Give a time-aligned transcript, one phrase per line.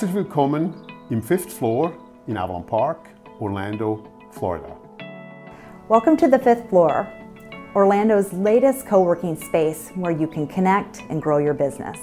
[0.00, 0.72] Herzlich willkommen
[1.10, 1.92] im Fifth Floor
[2.26, 4.74] in Avalon Park, Orlando, Florida.
[5.90, 7.06] Welcome to the fifth floor,
[7.74, 11.98] Orlando's latest co working space where you can connect and grow your business.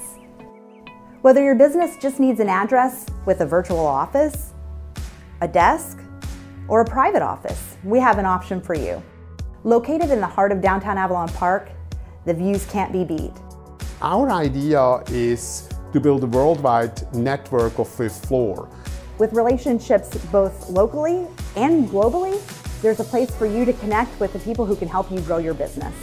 [1.22, 4.54] Whether your business just needs an address with a virtual office,
[5.40, 5.98] a desk,
[6.68, 9.02] or a private office, we have an option for you.
[9.64, 11.70] Located in the heart of downtown Avalon Park,
[12.26, 13.32] the views can't be beat.
[14.00, 18.68] Our idea is to build a worldwide network of fifth floor.
[19.18, 22.40] With relationships both locally and globally,
[22.82, 25.38] there's a place for you to connect with the people who can help you grow
[25.38, 25.94] your business.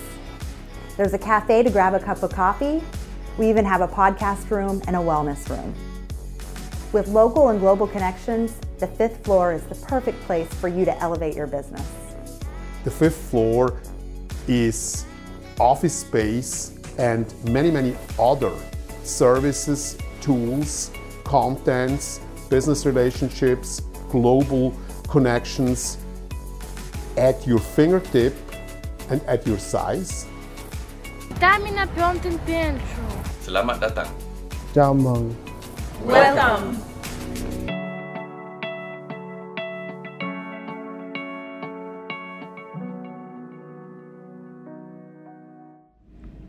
[0.98, 2.84] There's a cafe to grab a cup of coffee.
[3.38, 5.74] We even have a podcast room and a wellness room.
[6.92, 10.98] With local and global connections, the fifth floor is the perfect place for you to
[11.02, 11.88] elevate your business.
[12.84, 13.82] The fifth floor
[14.48, 15.06] is
[15.60, 18.54] office space and many, many other
[19.06, 20.92] services, tools,
[21.24, 24.74] contents, business relationships, global
[25.08, 25.98] connections
[27.18, 28.34] at your fingertip
[29.10, 30.26] and at your size.
[31.40, 33.04] Dami na piątym piętru.
[33.44, 34.08] Selamat datang.
[34.76, 35.36] Jamang.
[36.06, 36.95] Welcome.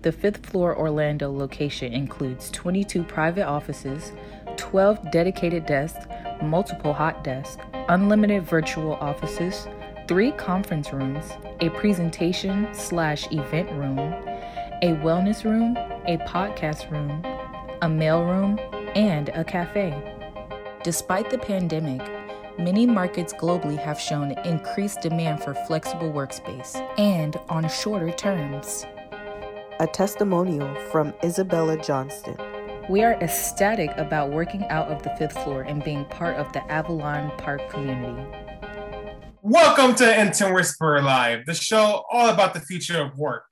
[0.06, 4.12] The fifth floor Orlando location includes 22 private offices,
[4.56, 6.06] 12 dedicated desks,
[6.40, 9.66] multiple hot desks, unlimited virtual offices,
[10.06, 13.98] three conference rooms, a presentation slash event room,
[14.80, 17.24] a wellness room, a podcast room,
[17.82, 18.60] a mail room,
[18.94, 19.92] and a cafe.
[20.84, 22.00] Despite the pandemic,
[22.60, 28.86] many markets globally have shown increased demand for flexible workspace and on shorter terms.
[29.78, 32.38] A testimonial from Isabella Johnston.
[32.88, 36.64] We are ecstatic about working out of the fifth floor and being part of the
[36.72, 38.26] Avalon Park community.
[39.42, 43.44] Welcome to Intern Whisperer Live, the show all about the future of work.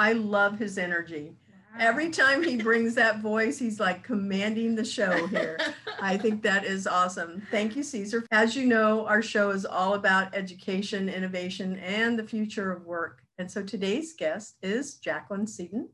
[0.00, 1.36] I love his energy.
[1.78, 5.60] Every time he brings that voice, he's like commanding the show here.
[6.02, 7.40] I think that is awesome.
[7.52, 8.26] Thank you, Caesar.
[8.32, 13.22] As you know, our show is all about education, innovation, and the future of work.
[13.38, 15.88] And so today's guest is Jacqueline Seaton,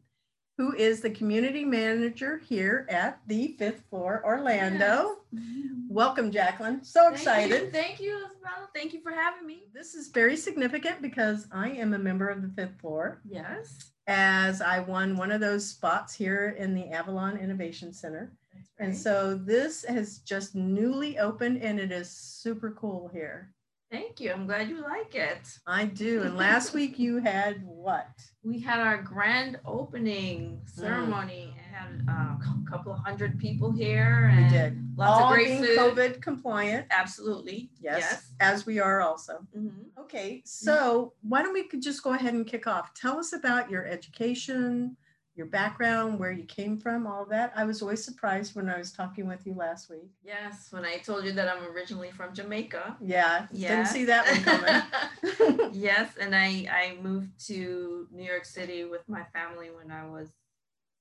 [0.57, 5.19] who is the community manager here at the fifth floor Orlando.
[5.31, 5.43] Yes.
[5.89, 6.83] Welcome, Jacqueline.
[6.85, 7.63] So Thank excited.
[7.63, 7.71] You.
[7.71, 8.69] Thank you, Isabella.
[8.75, 9.63] Thank you for having me.
[9.73, 13.21] This is very significant because I am a member of the fifth floor.
[13.25, 13.93] Yes.
[14.09, 18.33] As I won one of those spots here in the Avalon Innovation Center.
[18.53, 18.65] Right.
[18.87, 23.55] And so this has just newly opened and it is super cool here.
[23.91, 24.33] Thank you.
[24.33, 25.59] I'm glad you like it.
[25.67, 26.23] I do.
[26.23, 28.09] And last week you had what?
[28.43, 31.77] We had our grand opening ceremony mm.
[31.81, 34.31] and had uh, a couple of hundred people here.
[34.31, 34.89] And we did.
[34.97, 35.79] Lots All of great being food.
[35.79, 36.87] COVID compliant.
[36.91, 37.71] Absolutely.
[37.81, 38.33] Yes, yes.
[38.41, 39.39] As we are also.
[39.57, 40.01] Mm-hmm.
[40.01, 40.43] Okay.
[40.45, 42.93] So why don't we just go ahead and kick off?
[42.93, 44.99] Tell us about your education,
[45.39, 47.53] your background, where you came from, all that.
[47.57, 50.11] I was always surprised when I was talking with you last week.
[50.23, 52.97] Yes, when I told you that I'm originally from Jamaica.
[53.01, 53.69] Yeah, yeah.
[53.69, 55.71] didn't see that one coming.
[55.73, 60.29] yes, and I I moved to New York City with my family when I was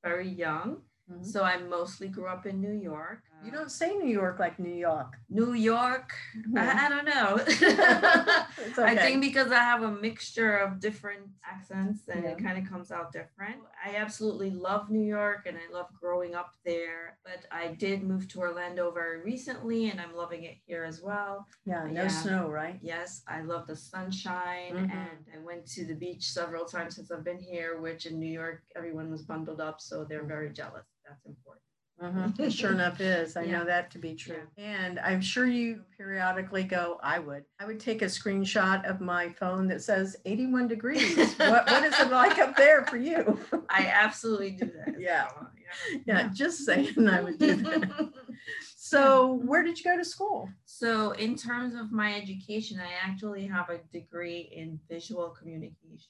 [0.03, 0.77] very young.
[1.11, 1.23] Mm-hmm.
[1.23, 3.23] So I mostly grew up in New York.
[3.43, 5.15] You don't say New York like New York.
[5.29, 6.11] New York.
[6.37, 6.57] Mm-hmm.
[6.57, 7.35] I, I, don't know.
[8.79, 8.83] okay.
[8.83, 12.31] I think because I have a mixture of different accents and Yeah.
[12.31, 13.57] it kind of comes out different.
[13.85, 17.17] I absolutely love New York and I love growing up there.
[17.23, 21.45] But I did move to Orlando very recently and I'm loving it here as well.
[21.65, 22.07] Yeah, no Yeah.
[22.07, 22.79] snow, right?
[22.81, 24.91] Yes, I love the sunshine Mhm.
[24.91, 28.31] and I went to the beach several times since I've been here, which in New
[28.31, 30.85] York everyone was bundled up, so they're very jealous.
[31.07, 31.63] That's important.
[32.01, 32.51] Mhm.
[32.51, 33.35] Sure enough is.
[33.35, 33.59] I Yeah.
[33.59, 34.47] know that to be true.
[34.57, 37.45] And I'm sure you periodically go, I would.
[37.59, 41.33] I would take a screenshot of my phone that says 81 degrees.
[41.37, 43.39] what, what is it like up there for you?
[43.69, 44.99] I absolutely do that.
[44.99, 45.25] Yeah.
[45.25, 45.51] Isabella.
[46.05, 48.09] Yeah, just saying I would do that.
[48.77, 50.49] So, where did you go to school?
[50.65, 56.07] So, in terms of my education, I actually have a degree in visual communication.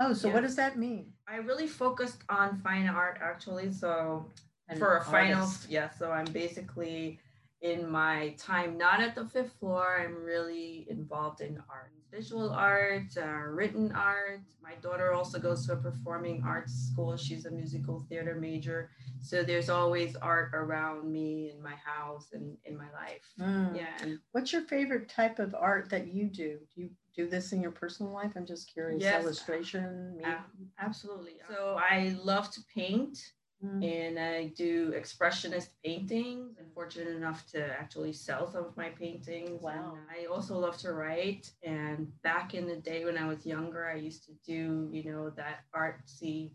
[0.00, 1.12] Oh, so what does that mean?
[1.28, 3.70] I really focused on fine art actually.
[3.72, 4.32] So,
[4.68, 5.90] An for a final, yeah.
[5.90, 7.20] So, I'm basically
[7.62, 11.92] in my time not at the fifth floor, I'm really involved in art.
[12.12, 14.40] visual art, uh, written art.
[14.62, 17.16] My daughter also goes to a performing arts school.
[17.16, 18.90] She's a musical theater major.
[19.20, 23.26] So there's always art around me in my house and in my life.
[23.40, 23.76] Mm.
[23.76, 23.86] Yeah.
[24.02, 26.58] And What's your favorite type of art that you do?
[26.74, 28.32] Do you do this in your personal life?
[28.36, 29.02] I'm just curious.
[29.02, 29.22] Yes.
[29.22, 30.38] Illustration, me- uh,
[30.78, 31.34] absolutely.
[31.48, 33.18] So I love to paint.
[33.64, 33.82] Mm.
[33.82, 36.56] and I do expressionist paintings.
[36.60, 39.62] I'm fortunate enough to actually sell some of my paintings.
[39.62, 39.96] Wow.
[39.96, 41.50] And I also love to write.
[41.62, 45.30] And back in the day when I was younger, I used to do, you know,
[45.30, 46.52] that artsy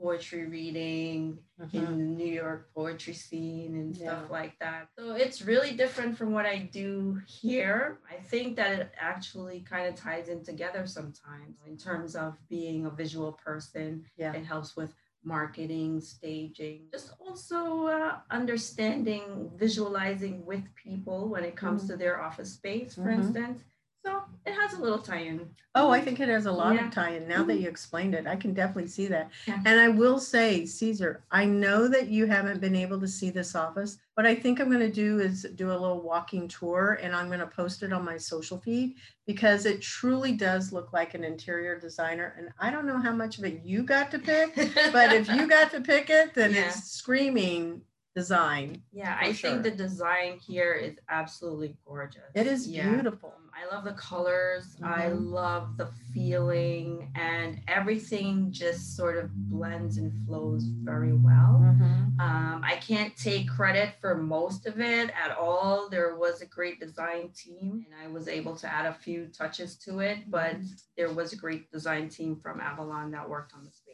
[0.00, 1.96] poetry reading in Mhm.
[1.96, 4.88] the New York poetry scene and stuff like that.
[4.98, 7.98] So it's really different from what I do here.
[8.08, 12.84] I think that it actually kind of ties in together sometimes in terms of being
[12.86, 14.04] a visual person.
[14.16, 14.34] Yeah.
[14.34, 14.94] It helps with
[15.26, 21.88] marketing, staging, just also uh, understanding, visualizing with people when it comes Mhm.
[21.88, 23.18] to their office space, for Mhm.
[23.18, 23.64] instance.
[24.06, 25.50] So it has a little tie-in.
[25.74, 26.86] Oh, I think it has a lot Yeah.
[26.86, 27.26] of tie-in.
[27.26, 27.64] Now that mm-hmm.
[27.64, 29.32] you explained it, I can definitely see that.
[29.46, 29.60] Yeah.
[29.66, 33.56] And I will say, Caesar, I know that you haven't been able to see this
[33.56, 33.98] office.
[34.14, 37.26] What I think I'm going to do is do a little walking tour, and I'm
[37.26, 38.94] going to post it on my social feed
[39.26, 42.36] because it truly does look like an interior designer.
[42.38, 44.54] And I don't know how much of it you got to pick,
[44.92, 46.68] but if you got to pick it, then Yeah.
[46.68, 47.82] it's screaming
[48.16, 48.82] design.
[48.92, 49.50] Yeah, I sure.
[49.50, 52.22] think the design here is absolutely gorgeous.
[52.34, 52.88] It is Yeah.
[52.88, 53.34] beautiful.
[53.36, 54.76] Um, I love the colors.
[54.82, 55.30] I Mhm.
[55.30, 61.60] love the feeling, and everything just sort of blends and flows very well.
[61.62, 62.18] Mm-hmm.
[62.20, 65.88] Um, I can't take credit for most of it at all.
[65.90, 69.76] There was a great design team, and I was able to add a few touches
[69.80, 70.56] to it, but
[70.96, 73.85] there was a great design team from Avalon that worked on space.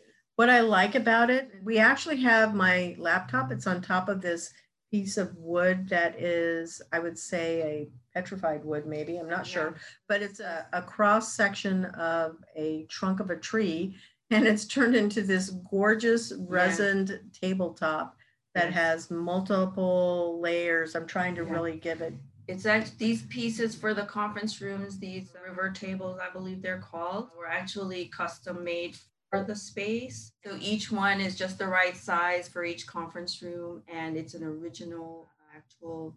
[0.42, 3.52] What I like about it, we actually have my laptop.
[3.52, 4.52] It's on top of this
[4.90, 9.18] piece of wood that is, I would say, a petrified wood, maybe.
[9.18, 9.76] I'm not sure.
[10.08, 13.94] But it's a, a cross section of a trunk of a tree.
[14.32, 18.16] And it's turned into this gorgeous resined tabletop
[18.56, 20.96] that has multiple layers.
[20.96, 21.52] I'm trying to Yeah.
[21.52, 22.14] really give it.
[22.48, 27.30] It's actually these pieces for the conference rooms, these river tables, I believe they're called,
[27.38, 28.96] were actually custom made
[29.32, 30.32] for the space.
[30.44, 34.44] So each one is just the right size for each conference room, and it's an
[34.44, 35.26] original
[35.56, 36.14] actual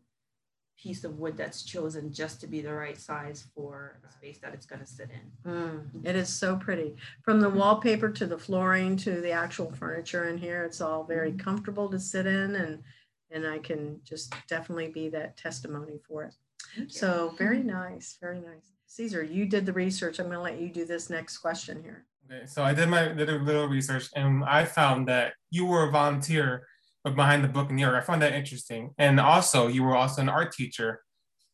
[0.78, 4.54] piece of wood that's chosen just to be the right size for the space that
[4.54, 5.50] it's going to sit in.
[5.50, 6.98] Mm, it is so pretty.
[7.24, 11.32] From the wallpaper to the flooring to the actual furniture in here, it's all very
[11.32, 12.84] comfortable to sit in and
[13.32, 16.92] and I can just definitely be that testimony for it.
[16.92, 18.72] So very nice, very nice.
[18.88, 20.20] Caesar, you did the research.
[20.20, 22.06] I'm going to let you do this next question here.
[22.26, 25.88] Okay, so I did my did a little research and I found that you were
[25.88, 26.68] a volunteer
[27.04, 27.96] but behind the book in New York.
[27.96, 28.92] I found that interesting.
[28.98, 31.02] And also you were also an art teacher.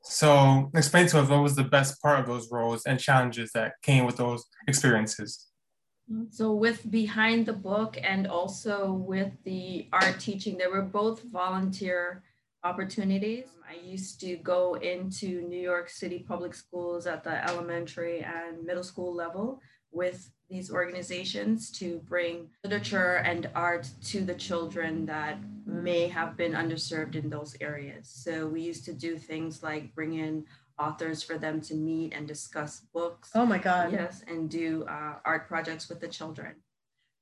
[0.04, 3.74] So explain to us what was the best part of those roles and challenges that
[3.84, 5.48] came with those experiences.
[6.10, 6.24] Mm-hmm.
[6.32, 12.24] So with behind the book and also with the art teaching, they were both volunteer
[12.64, 13.46] opportunities.
[13.70, 18.84] I used to go into New York City public schools at the elementary and middle
[18.84, 19.60] school level
[19.92, 26.52] with these organizations to bring literature and art to the children that may have been
[26.52, 28.10] underserved in those areas.
[28.10, 30.46] So we used to do things like bring in
[30.78, 33.32] authors for them to meet and discuss books.
[33.36, 33.94] Oh my God.
[33.94, 36.56] Yes, and do uh, art projects with the children.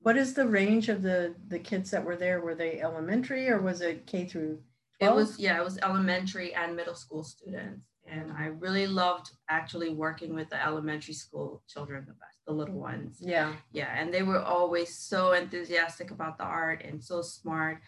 [0.02, 2.40] What is the range of the the kids that were there?
[2.42, 4.60] Were they elementary or was it K through
[5.00, 5.12] 12?
[5.12, 9.90] It was yeah, it was elementary and middle school students, and I really loved actually
[9.90, 13.18] working with the elementary school children the best, the little ones.
[13.20, 13.54] Yeah.
[13.72, 17.82] Yeah, and they were always so enthusiastic about the art and so smart.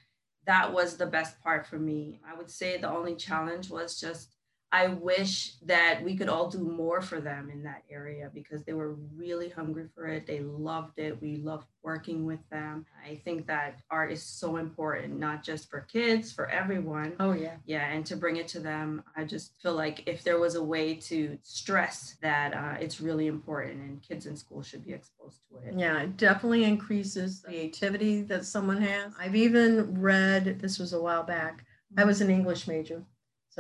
[0.48, 2.20] That was the best part for me.
[2.28, 4.36] I would say the only challenge was just
[4.74, 8.74] I wish that we could all do more for them in that area because they
[8.74, 10.26] were really hungry for it.
[10.26, 11.22] They loved it.
[11.22, 12.86] We loved working with them.
[13.06, 17.16] I think that art is so important, not just for kids, for everyone.
[17.20, 17.56] Oh yeah.
[17.66, 20.64] Yeah, and to bring it to them, I just feel like if there was a
[20.64, 25.42] way to stress that uh, it's really important and kids in school should be exposed
[25.50, 25.74] to it.
[25.78, 29.14] Yeah, it definitely increases creativity that someone has.
[29.20, 31.66] I've even read, this was a while back,
[31.98, 33.04] I was an English major.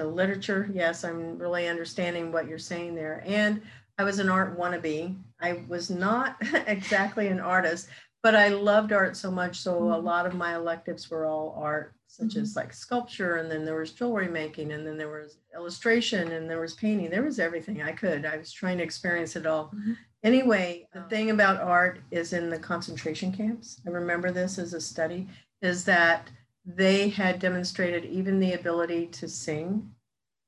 [0.02, 3.24] So literature, yes, I'm really understanding what you're saying there.
[3.24, 3.62] And
[4.00, 5.16] I was an art wannabe.
[5.40, 7.88] I was not exactly an artist,
[8.24, 9.60] but I loved art so much.
[9.60, 10.04] So a mm-hmm.
[10.04, 12.62] lot of my electives were all art, such as mm-hmm.
[12.62, 16.62] like sculpture, and then there was jewelry making, and then there was illustration, and there
[16.62, 17.12] was painting.
[17.12, 18.26] There was everything I could.
[18.26, 19.66] I was trying to experience it all.
[19.66, 19.94] Mm-hmm.
[20.24, 21.10] Anyway, the oh.
[21.10, 23.80] thing about art is in the concentration camps.
[23.86, 25.28] I remember this as a study,
[25.62, 26.28] is that
[26.66, 29.92] they had demonstrated even the ability to sing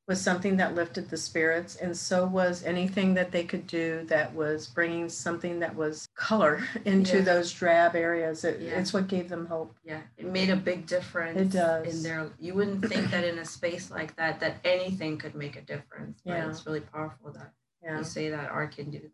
[0.05, 4.35] was something that lifted the spirits, and so was anything that they could do that
[4.35, 7.23] was bringing something that was color into Yeah.
[7.23, 8.43] those drab areas.
[8.43, 8.71] It, Yeah.
[8.79, 9.77] It's what gave them hope.
[9.85, 11.39] Yeah, it made a big difference.
[11.39, 11.95] It does.
[11.95, 15.55] In their, you wouldn't think that in a space like that, that anything could make
[15.55, 16.21] a difference.
[16.25, 16.49] But Yeah.
[16.49, 17.99] it's really powerful that Yeah.
[17.99, 19.09] you say that art can do that.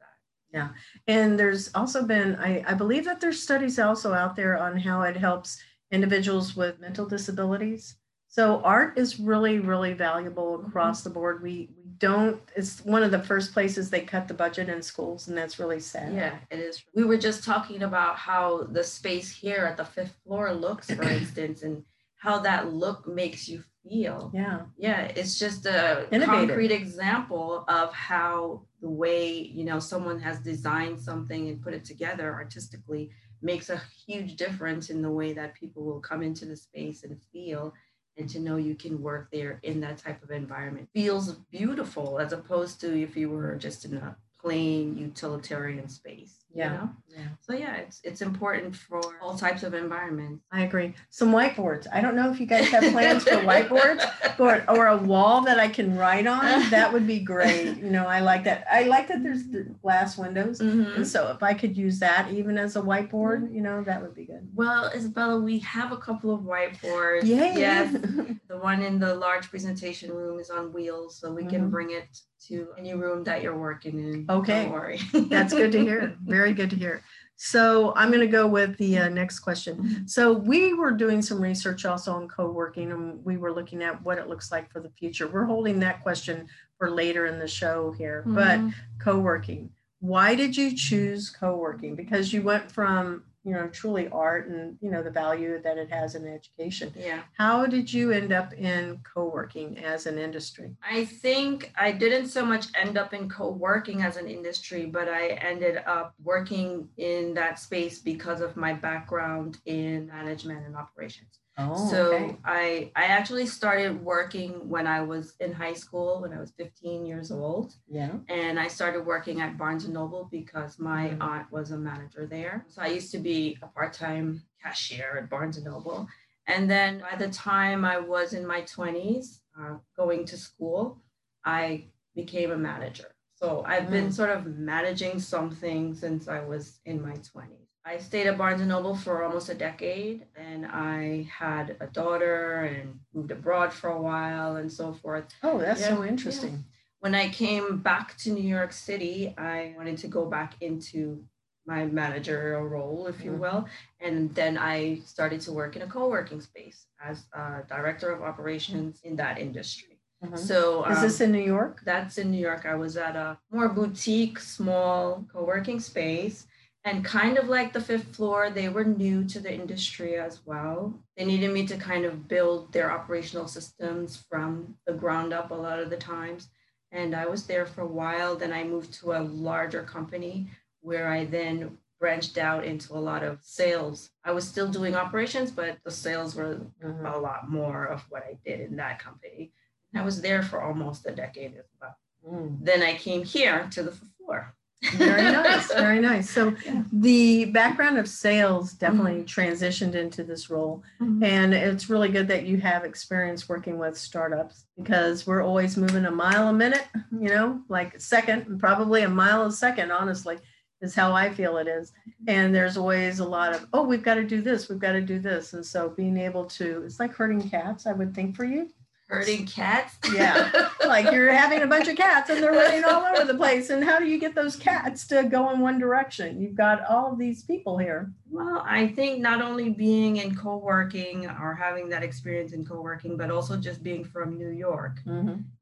[0.52, 0.70] Yeah.
[1.06, 5.04] And there's also been, I, I believe that there's studies also out there on how
[5.04, 7.96] it helps individuals with mental disabilities.
[8.28, 10.68] So art is really, really valuable mm-hmm.
[10.68, 11.42] across the board.
[11.42, 15.28] We we don't, it's one of the first places they cut the budget in schools,
[15.28, 16.14] and that's really sad.
[16.14, 16.84] Yeah, it is.
[16.94, 21.04] We were just talking about how the space here at the fifth floor looks, for
[21.10, 21.84] instance, and
[22.18, 24.32] how that look makes you feel.
[24.34, 24.62] Yeah.
[24.78, 26.50] Yeah, it's just a Innovative.
[26.50, 31.84] concrete example of how the way, you know, someone has designed something and put it
[31.84, 36.56] together artistically makes a huge difference in the way that people will come into the
[36.56, 37.74] space and feel
[38.18, 40.90] and to know you can work there in that type of environment.
[40.94, 46.36] Feels beautiful as opposed to if you were just in a plain utilitarian space.
[46.52, 46.70] you Yeah.
[46.74, 46.90] know?
[47.10, 47.28] Yeah.
[47.42, 50.44] So yeah, it's it's important for all types of environments.
[50.52, 50.96] I agree.
[51.10, 51.86] Some whiteboards.
[51.94, 54.02] I don't know if you guys have plans for whiteboards
[54.40, 56.70] or, or a wall that I can write on.
[56.72, 57.78] That would be great.
[57.90, 58.66] You know, I like that.
[58.72, 60.60] I like that there's the glass windows.
[60.60, 60.96] Mhm.
[60.98, 64.16] And so if I could use that even as a whiteboard, you know, that would
[64.16, 64.48] be good.
[64.56, 67.26] Well, Isabella, we have a couple of whiteboards.
[67.26, 67.54] Yay.
[67.58, 67.92] Yes.
[68.48, 71.72] the one in the large presentation room is on wheels, so we can Mhm.
[71.72, 74.26] bring it to any room that you're working in.
[74.30, 74.64] Okay.
[74.64, 75.00] Don't worry.
[75.14, 76.16] That's good to hear.
[76.24, 77.04] Very good to hear.
[77.36, 80.08] So I'm going to go with the uh, next question.
[80.08, 84.18] So we were doing some research also on co-working and we were looking at what
[84.18, 85.28] it looks like for the future.
[85.28, 88.74] We're holding that question for later in the show here, but Mhm.
[89.00, 89.70] co-working.
[90.02, 91.96] Why did you choose co-working?
[91.96, 95.90] Because you went from, you know, truly art and, you know, the value that it
[95.90, 96.94] has in education.
[96.96, 97.22] Yeah.
[97.36, 100.76] How did you end up in co-working as an industry?
[100.88, 105.30] I think I didn't so much end up in co-working as an industry, but I
[105.30, 111.40] ended up working in that space because of my background in management and operations.
[111.60, 112.38] Oh, so okay.
[112.46, 117.06] I I actually started working when I was in high school when I was 15
[117.06, 117.74] years old.
[117.88, 118.14] Yeah.
[118.30, 121.22] And I started working at Barnes and Noble because my Mm.
[121.22, 122.66] aunt was a manager there.
[122.70, 126.08] So I used to be a part-time cashier at Barnes and Noble.
[126.48, 131.02] And then by the time I was in my 20s, uh, going to school,
[131.46, 131.86] I
[132.16, 133.12] became a manager.
[133.36, 134.14] So I've been Mm.
[134.14, 137.59] sort of managing something since I was in my 20s.
[137.86, 142.62] I stayed at Barnes and Noble for almost a decade, and I had a daughter
[142.66, 145.26] and moved abroad for a while and so forth.
[145.44, 146.10] Oh, that's Yeah, so yeah.
[146.10, 146.66] interesting.
[147.00, 151.24] When I came back to New York City, I wanted to go back into
[151.66, 153.40] my managerial role, if you Mhm.
[153.40, 153.66] will.
[154.02, 158.22] And then I started to work in a co working space as a director of
[158.22, 160.00] operations in that industry.
[160.22, 160.38] Mhm.
[160.38, 161.82] So, Is this um, in New York?
[161.86, 162.66] that's in New York.
[162.66, 166.46] I was at a more boutique, small co working space.
[166.86, 170.94] And kind of like the fifth floor, they were new to the industry as well.
[171.18, 175.56] They needed me to kind of build their operational systems from the ground up a
[175.56, 176.48] lot of the times.
[176.92, 178.36] And I was there for a while.
[178.36, 180.50] Then I moved to a larger company
[180.82, 184.10] where I then branched out into a lot of sales.
[184.24, 187.14] I was still doing operations, but the sales were Mhm.
[187.14, 189.52] a lot more of what I did in that company.
[189.94, 191.98] I was there for almost a decade as well.
[192.26, 192.64] Mm.
[192.64, 194.56] Then I came here to the fifth floor.
[194.96, 196.30] Very nice, very nice.
[196.30, 196.56] So
[196.94, 199.42] the background of sales definitely Mm-hmm.
[199.42, 200.84] transitioned into this role.
[201.02, 201.24] Mhm.
[201.24, 206.06] And it's really good that you have experience working with startups because we're always moving
[206.06, 209.92] a mile a minute, you know, like a second, and probably a mile a second,
[209.92, 210.38] honestly,
[210.82, 211.92] is how I feel it is.
[212.28, 215.02] And there's always a lot of, oh, we've got to do this, we've got to
[215.02, 215.54] do this.
[215.54, 218.70] And so being able to, it's like herding cats, I would think for you.
[219.10, 219.98] Herding cats?
[220.14, 220.70] Yeah.
[220.86, 223.72] like you're having a bunch of cats and they're running all over the place.
[223.72, 226.40] And how do you get those cats to go in one direction?
[226.40, 228.12] You've got all of these people here.
[228.30, 232.82] Well, I think not only being in co working or having that experience in co
[232.82, 235.00] working, but also just being from New York.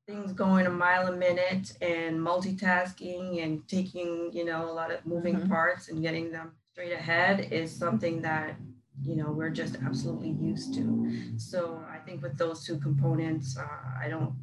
[0.08, 5.06] Things going a mile a minute and multitasking and taking, you know, a lot of
[5.06, 5.50] moving Mhm.
[5.50, 8.56] parts and getting them straight ahead is something that,
[9.04, 11.12] you know, we're just absolutely used to.
[11.38, 13.68] So I think with those two components, uh,
[14.04, 14.34] I don't,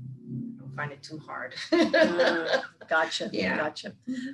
[0.76, 1.54] find it too hard.
[1.72, 3.30] Uh, gotcha.
[3.32, 3.56] Yeah.
[3.56, 3.92] Gotcha.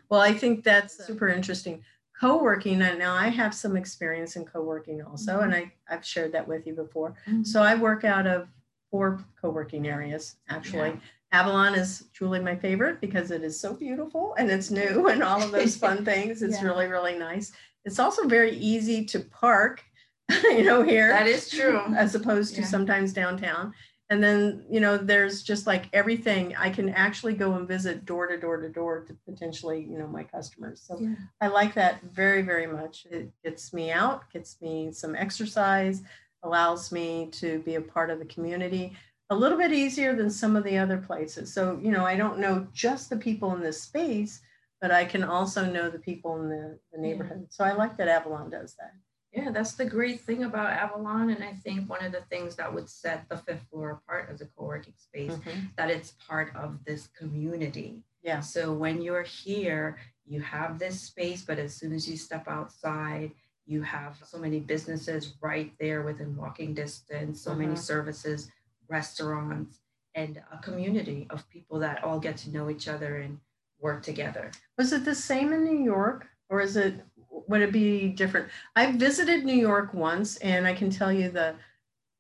[0.08, 1.84] Well, I think that's super interesting.
[2.18, 6.46] Co-working, and now I have some experience in co-working also, and I, I've shared that
[6.48, 7.14] with you before.
[7.28, 7.46] Mhm.
[7.46, 8.48] So I work out of
[8.90, 10.98] four co-working areas, actually.
[11.32, 15.42] Avalon is truly my favorite because it is so beautiful and it's new and all
[15.42, 16.42] of those fun things.
[16.42, 16.68] It's Yeah.
[16.68, 17.52] really, really nice.
[17.84, 19.84] It's also very easy to park,
[20.44, 21.08] you know, here.
[21.08, 21.80] That is true.
[21.96, 22.66] As opposed to Yeah.
[22.66, 23.72] sometimes downtown.
[24.10, 26.56] And then, you know, there's just like everything.
[26.56, 30.08] I can actually go and visit door to door to door to potentially, you know,
[30.08, 30.82] my customers.
[30.84, 31.14] So Yeah.
[31.40, 33.06] I like that very, very much.
[33.10, 36.02] It gets me out, gets me some exercise,
[36.42, 38.96] allows me to be a part of the community
[39.32, 41.54] a little bit easier than some of the other places.
[41.54, 44.40] So, you know, I don't know just the people in this space,
[44.80, 47.46] but I can also know the people in the, the neighborhood.
[47.50, 48.92] So I like that Avalon does that.
[49.32, 51.30] Yeah, that's the great thing about Avalon.
[51.30, 54.40] And I think one of the things that would set the fifth floor apart as
[54.40, 55.38] a co working space,
[55.76, 58.02] that it's part of this community.
[58.22, 58.40] Yeah.
[58.40, 63.30] So when you're here, you have this space, but as soon as you step outside,
[63.66, 67.78] you have so many businesses right there within walking distance, so many Mhm.
[67.78, 68.50] services,
[68.88, 69.80] restaurants,
[70.16, 73.38] and a community of people that all get to know each other and
[73.78, 74.50] work together.
[74.76, 77.00] Was it the same in New York or is it,
[77.50, 78.48] would it be different?
[78.76, 81.54] I visited New York once and I can tell you the,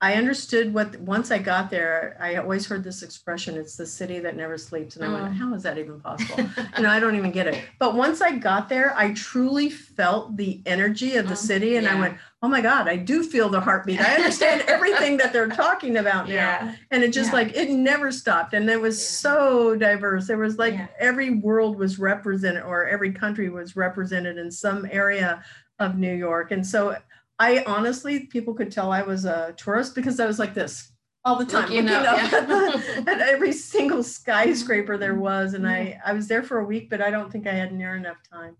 [0.02, 4.18] I understood what, once I got there, I always heard this expression, it's the city
[4.20, 4.96] that never sleeps.
[4.96, 5.36] And I went, Mm.
[5.36, 6.38] how is that even possible?
[6.78, 7.62] you know, I don't even get it.
[7.78, 11.76] But once I got there, I truly felt the energy of the city.
[11.76, 14.00] And I went, oh my God, I do feel the heartbeat.
[14.00, 16.34] I understand everything that they're talking about now.
[16.34, 16.74] Yeah.
[16.90, 17.34] And it just Yeah.
[17.34, 18.54] like, it never stopped.
[18.54, 20.26] And it was so diverse.
[20.28, 20.86] There was like Yeah.
[20.98, 25.44] every world was represented or every country was represented in some area
[25.78, 26.52] of New York.
[26.52, 26.96] And so
[27.40, 30.92] I honestly, people could tell I was a tourist because I was like this
[31.24, 32.38] all the time, Looking up, up, yeah.
[32.38, 35.54] at, the, at every single skyscraper there was.
[35.54, 37.96] And I, I was there for a week, but I don't think I had near
[37.96, 38.56] enough time.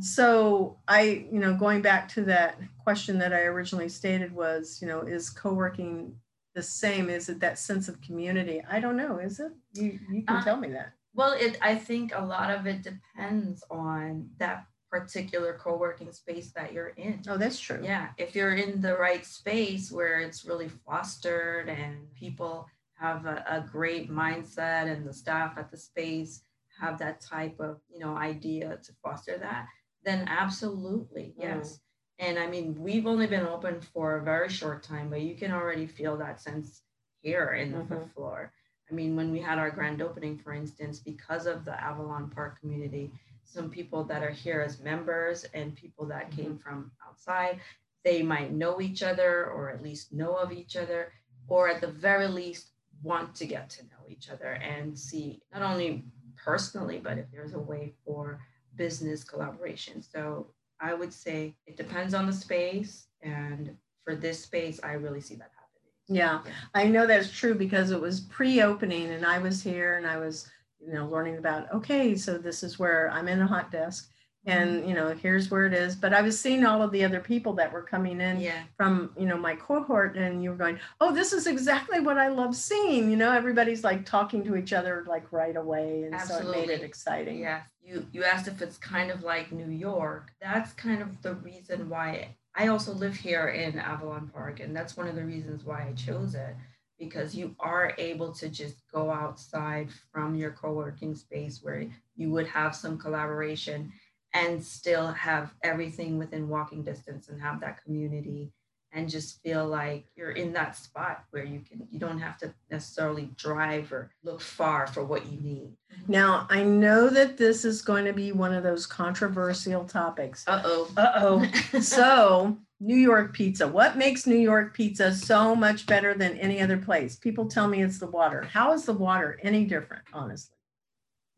[0.00, 4.88] So I, you know, going back to that question that I originally stated was, you
[4.88, 6.14] know, is co-working
[6.54, 7.08] the same?
[7.08, 8.62] Is it that sense of community?
[8.70, 9.18] I don't know.
[9.18, 9.52] Is it?
[9.72, 10.92] You you can Uh, tell me that.
[11.14, 16.72] Well, it I think a lot of it depends on that particular co-working space that
[16.72, 17.22] you're in.
[17.28, 17.80] Oh, that's true.
[17.82, 23.44] Yeah, if you're in the right space where it's really fostered and people have a,
[23.48, 26.42] a great mindset and the staff at the space
[26.80, 29.66] have that type of, you know, idea to foster that,
[30.04, 31.42] then absolutely, mm.
[31.42, 31.80] yes.
[32.18, 35.52] And I mean, we've only been open for a very short time, but you can
[35.52, 36.82] already feel that sense
[37.20, 38.52] here in the fifth floor.
[38.90, 42.60] I mean, when we had our grand opening, for instance, because of the Avalon Park
[42.60, 43.12] community,
[43.46, 46.42] some people that are here as members and people that mm-hmm.
[46.42, 47.60] came from outside,
[48.04, 51.12] they might know each other or at least know of each other,
[51.48, 55.62] or at the very least want to get to know each other and see not
[55.62, 56.04] only
[56.36, 58.40] personally, but if there's a way for
[58.76, 60.02] business collaboration.
[60.02, 60.48] So
[60.80, 63.06] I would say it depends on the space.
[63.22, 65.62] And for this space, I really see that happening.
[66.08, 66.40] Yeah,
[66.74, 70.48] I know that's true because it was pre-opening and I was here and I was,
[70.86, 74.10] you know, learning about, okay, so this is where I'm in a hot desk
[74.46, 74.88] and, mm-hmm.
[74.88, 75.96] you know, here's where it is.
[75.96, 78.62] But I was seeing all of the other people that were coming in Yeah.
[78.76, 82.28] from, you know, my cohort and you were going, oh, this is exactly what I
[82.28, 83.10] love seeing.
[83.10, 86.04] You know, everybody's like talking to each other like right away.
[86.04, 87.40] And so it made it exciting.
[87.40, 87.62] Yeah.
[87.82, 90.32] You you asked if it's kind of like New York.
[90.40, 94.60] That's kind of the reason why I also live here in Avalon Park.
[94.60, 96.56] And that's one of the reasons why I chose it.
[96.98, 102.46] Because you are able to just go outside from your co-working space where you would
[102.46, 103.92] have some collaboration
[104.32, 108.50] and still have everything within walking distance and have that community
[108.96, 112.52] and just feel like you're in that spot where you can you don't have to
[112.70, 115.76] necessarily drive or look far for what you need.
[115.92, 116.12] Mm-hmm.
[116.12, 120.44] Now, I know that this is going to be one of those controversial topics.
[120.46, 120.88] Uh-oh.
[120.96, 121.80] Uh-oh.
[121.80, 123.66] so, New York pizza.
[123.66, 127.16] What makes New York pizza so much better than any other place?
[127.16, 128.42] People tell me it's the water.
[128.42, 130.56] How is the water any different, honestly?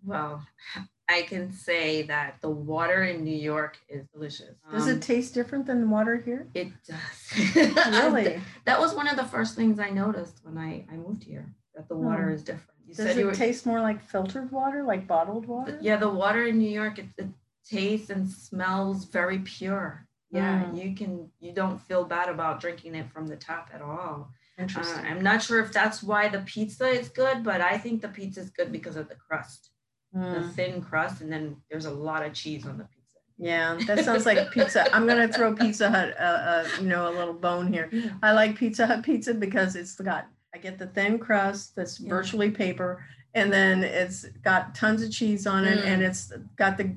[0.05, 0.45] Well,
[1.09, 4.57] I can say that the water in New York is delicious.
[4.73, 6.49] Does Um, it taste different than the water here?
[6.55, 7.55] It does.
[7.87, 8.41] Really?
[8.65, 11.89] that was one of the first things I noticed when I, I moved here, that
[11.89, 12.35] the water Hmm.
[12.35, 12.79] is different.
[12.87, 15.79] You Does it were, taste more like filtered water, like bottled water?
[15.81, 17.29] yeah, the water in New York, it, it
[17.69, 20.07] tastes and smells very pure.
[20.31, 20.77] Yeah, Mm.
[20.85, 24.31] you can, you don't feel bad about drinking it from the tap at all.
[24.59, 25.05] Uh, Interesting.
[25.07, 28.41] I'm not sure if that's why the pizza is good, but I think the pizza
[28.41, 29.71] is good because of the crust,
[30.13, 30.53] the Mm.
[30.55, 32.99] thin crust, and then there's a lot of cheese on the pizza.
[33.39, 34.93] Yeah, that sounds like pizza.
[34.95, 37.89] I'm gonna throw Pizza Hut, uh, uh, you know, a little bone here.
[38.23, 42.09] I like Pizza Hut pizza because it's got I get the thin crust that's Yeah.
[42.11, 45.87] virtually paper, and then it's got tons of cheese on it, Mm.
[45.87, 46.97] and it's got the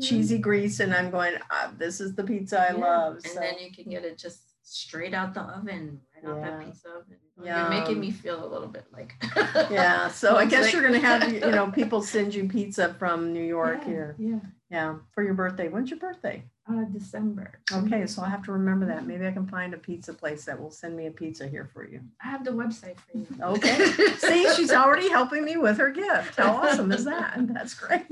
[0.00, 3.14] cheesy grease, and I'm going, ah, this is the pizza I Yeah, love.
[3.16, 6.50] And So then you can get it just straight out the oven, right out Yeah.
[6.58, 7.16] that pizza oven.
[7.42, 9.14] You're making me feel a little bit like.
[9.70, 13.32] yeah, so I guess Like- you're gonna have you know people send you pizza from
[13.32, 14.16] New York Yeah, here.
[14.18, 14.38] Yeah.
[14.70, 15.68] Yeah, for your birthday.
[15.68, 16.44] When's your birthday?
[16.70, 17.58] Uh, December.
[17.72, 19.04] Okay, so I have to remember that.
[19.04, 21.84] Maybe I can find a pizza place that will send me a pizza here for
[21.88, 22.00] you.
[22.24, 23.26] I have the website for you.
[23.42, 23.84] Okay.
[24.18, 26.36] See, she's already helping me with her gift.
[26.38, 27.34] How awesome is that?
[27.52, 28.06] That's great.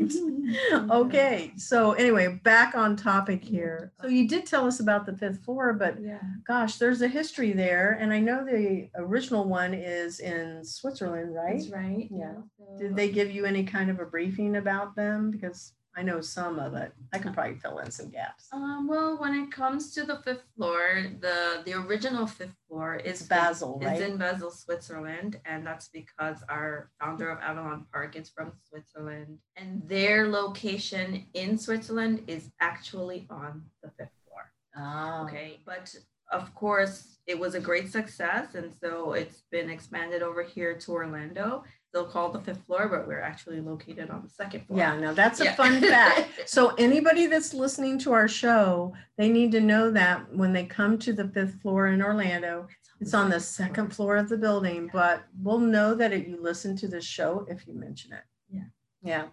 [0.91, 3.93] Okay, so anyway, back on topic here.
[4.03, 6.19] So you did tell us about the fifth floor, but Yeah.
[6.47, 7.99] gosh, there's a history there.
[8.01, 11.59] And I know the original one is in Switzerland, right?
[11.59, 12.09] That's right.
[12.11, 12.35] Yeah.
[12.59, 15.31] So- Did they give you any kind of a briefing about them?
[15.31, 16.93] Because I know some of it.
[17.13, 18.47] I can probably fill in some gaps.
[18.53, 23.21] Um, well, when it comes to the fifth floor, the the original fifth floor is
[23.21, 24.01] It's Basel, is right?
[24.03, 29.83] in Basel, Switzerland, and that's because our founder of Avalon Park is from Switzerland, and
[29.89, 34.53] their location in Switzerland is actually on the fifth floor.
[34.77, 35.93] Ah, Okay, but
[36.31, 40.93] of course, it was a great success, and so it's been expanded over here to
[40.93, 41.65] Orlando.
[41.91, 44.79] Still called the fifth floor, but we're actually located on the second floor.
[44.79, 45.55] Yeah, now that's a Yeah.
[45.57, 46.29] fun fact.
[46.47, 50.99] So anybody that's listening to our show, they need to know that when they come
[51.01, 52.69] to the fifth floor in Orlando,
[53.01, 56.77] it's on the second floor of the building, but we'll know that if you listen
[56.77, 58.23] to the show if you mention it.
[58.49, 58.69] Yeah.
[59.03, 59.25] Yeah.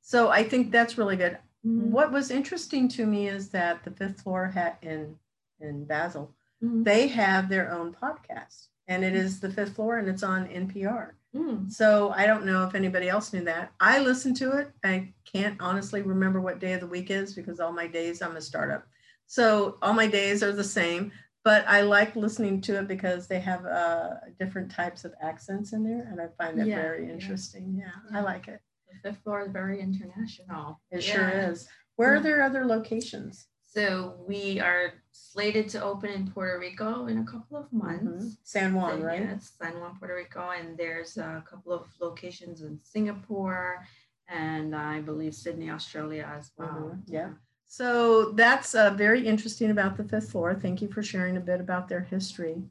[0.00, 1.38] So I think that's really good.
[1.66, 1.86] Mhm.
[1.90, 5.18] What was interesting to me is that the fifth floor had in
[5.60, 6.84] in Basel, Mhm.
[6.84, 8.68] they have their own podcast.
[8.88, 11.12] And it is the fifth floor and it's on NPR.
[11.34, 11.70] Mm.
[11.70, 13.72] So I don't know if anybody else knew that.
[13.80, 14.70] I listen to it.
[14.84, 18.36] I can't honestly remember what day of the week is because all my days I'm
[18.36, 18.86] a startup.
[19.26, 21.10] So all my days are the same,
[21.44, 25.82] but I like listening to it because they have uh, different types of accents in
[25.82, 27.12] there, and I find that Yeah, very yeah.
[27.12, 27.76] interesting.
[27.78, 28.60] Yeah, I like it.
[29.02, 30.80] The fifth floor is very international.
[30.90, 31.66] It sure is.
[31.96, 33.46] Where are there other locations?
[33.62, 34.92] So we are
[35.24, 38.24] slated to open in Puerto Rico in a couple of months.
[38.24, 38.36] Mhm.
[38.42, 39.22] San Juan, So, right?
[39.22, 43.86] It's San Juan, Puerto Rico, and there's a couple of locations in Singapore,
[44.28, 46.68] and I believe Sydney, Australia as well.
[46.96, 47.30] Mhm, Yeah.
[47.66, 50.54] So that's uh, very interesting about the fifth floor.
[50.54, 52.62] Thank you for sharing a bit about their history.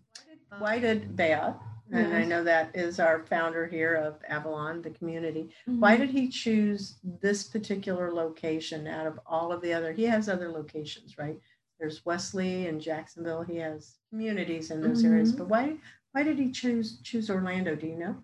[0.60, 1.53] Why did Bea,
[1.91, 5.99] and I know that is our founder here of Avalon, the community, why Mhm.
[5.99, 9.93] did he choose this particular location out of all of the other?
[9.93, 11.39] He has other locations, right?
[11.84, 13.41] There's Wesley and Jacksonville.
[13.41, 15.34] He has communities in those areas.
[15.34, 15.38] Mhm.
[15.39, 15.78] But why
[16.13, 17.76] why did he choose choose Orlando?
[17.76, 18.15] Do you know?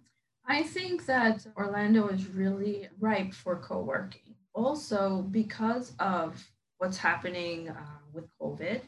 [0.45, 4.33] I think that Orlando is really ripe for co-working.
[4.53, 8.79] Also, because of what's happening uh, with COVID,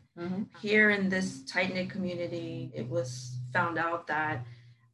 [0.61, 4.45] here in this tight knit community, it was found out that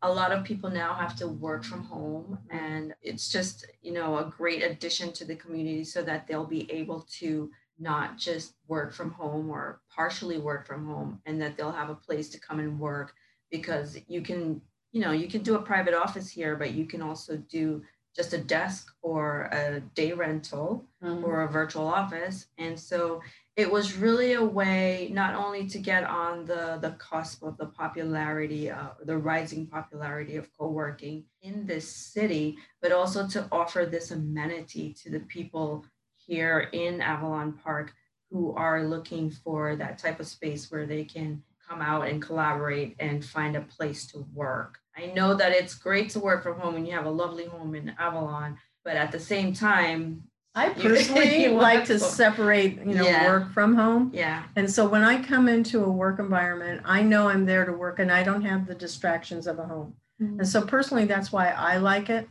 [0.02, 4.18] a lot of people now have to work from home, and it's just you know
[4.18, 8.94] a great addition to the community so that they'll be able to not just work
[8.94, 12.60] from home or partially work from home, and that they'll have a place to come
[12.60, 13.13] and work
[13.52, 14.62] because you can
[14.92, 17.84] you know you can do a private office here, but you can also do
[18.18, 20.84] just a desk or a day rental
[21.24, 22.48] or a virtual office.
[22.58, 23.22] And so
[23.56, 27.68] it was really a way not only to get on the, the cusp of the
[27.68, 34.10] popularity, uh, the rising popularity of co-working in this city, but also to offer this
[34.10, 35.86] amenity to the people
[36.28, 37.94] here in Avalon Park
[38.30, 42.96] who are looking for that type of space where they can come out and collaborate
[43.00, 44.80] and find a place to work.
[44.98, 47.76] I know that it's great to work from home and you have a lovely home
[47.76, 50.24] in Avalon, but at the same time,
[50.56, 53.28] I personally you like want to separate, you know, Yeah.
[53.28, 54.12] work from home.
[54.13, 54.44] Yeah.
[54.56, 58.00] And so when I come into a work environment, I know I'm there to work
[58.00, 59.94] and I don't have the distractions of a home.
[60.22, 60.40] Mm-hmm.
[60.40, 62.28] And so personally, that's why I like it.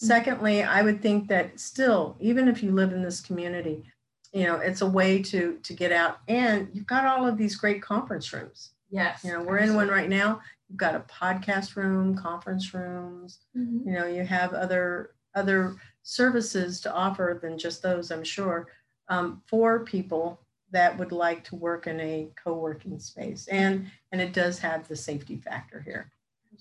[0.00, 3.84] Secondly, I would think that still, even if you live in this community,
[4.32, 6.20] you know, it's a way to to get out.
[6.26, 8.72] And you've got all of these great conference rooms.
[8.90, 9.22] Yes.
[9.24, 10.40] You know, we're in one right now.
[10.68, 13.40] You've got a podcast room, conference rooms.
[13.56, 13.84] Mhm.
[13.84, 18.68] You know, you have other other services to offer than just those, I'm sure,
[19.08, 20.40] um, for people
[20.72, 23.48] that would like to work in a co-working space.
[23.48, 26.10] And and it does have the safety factor here.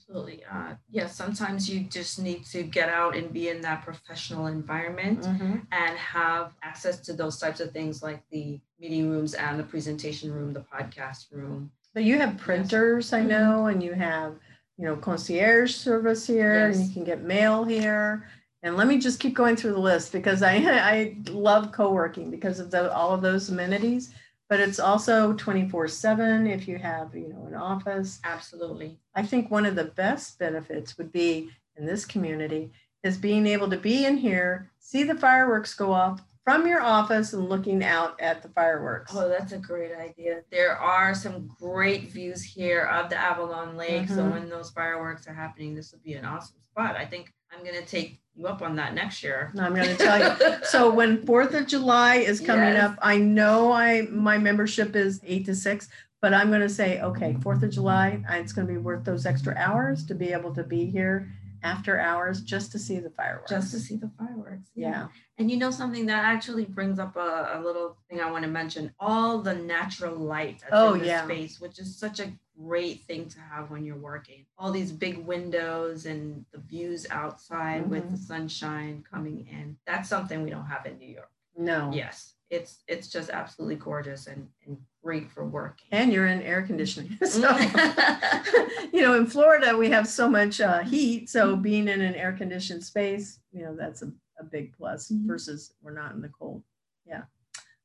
[0.10, 0.44] Absolutely.
[0.52, 5.22] Uh, yes, sometimes you just need to get out and be in that professional environment
[5.22, 5.62] Mhm.
[5.72, 10.34] and have access to those types of things like the meeting rooms and the presentation
[10.34, 11.72] room, the podcast room.
[11.94, 14.34] But you have printers, I know, and you have,
[14.78, 18.28] you know, concierge service here, and you can get mail here.
[18.64, 20.54] And let me just keep going through the list because I
[20.94, 24.12] I love co-working because of the, all of those amenities.
[24.50, 28.20] But it's also 24/7 if you have, you know, an office.
[28.24, 29.00] Absolutely.
[29.14, 32.72] I think one of the best benefits would be in this community
[33.04, 37.32] is being able to be in here, see the fireworks go off from your office
[37.32, 39.14] and looking out at the fireworks.
[39.16, 40.42] Oh, that's a great idea.
[40.52, 44.08] There are some great views here of the Avalon Lake.
[44.10, 44.32] So Mhm.
[44.32, 46.96] when those fireworks are happening, this would be an awesome spot.
[46.96, 49.52] I think I'm gonna take you up on that next year.
[49.60, 50.56] I'm going to tell you.
[50.64, 52.92] so when Fourth of July is coming Yes.
[52.92, 55.90] up, I know I my membership is eight to six,
[56.22, 59.26] but I'm going to say, okay, Fourth of July, it's going to be worth those
[59.26, 61.30] extra hours to be able to be here
[61.64, 63.50] after hours just to see the fireworks.
[63.50, 64.70] Just to see the fireworks.
[64.76, 65.08] yeah.
[65.38, 68.50] And you know something that actually brings up a, a little thing I want to
[68.50, 68.94] mention.
[69.00, 71.24] All the natural light that's Oh, in the yeah.
[71.24, 74.46] space, which is such a great thing to have when you're working.
[74.58, 78.26] All these big windows and the views outside with the Mm-hmm.
[78.26, 79.78] sunshine coming in.
[79.88, 81.32] That's something we don't have in New York.
[81.58, 81.92] No.
[81.94, 82.34] Yes.
[82.50, 85.80] It's it's just absolutely gorgeous and, and great for work.
[85.92, 87.18] And you're in air conditioning.
[87.26, 87.50] So,
[88.94, 91.30] you know, in Florida, we have so much uh, heat.
[91.30, 95.28] So being in an air conditioned space, you know, that's a, a big plus Mhm.
[95.28, 96.64] versus we're not in the cold.
[97.06, 97.24] Yeah.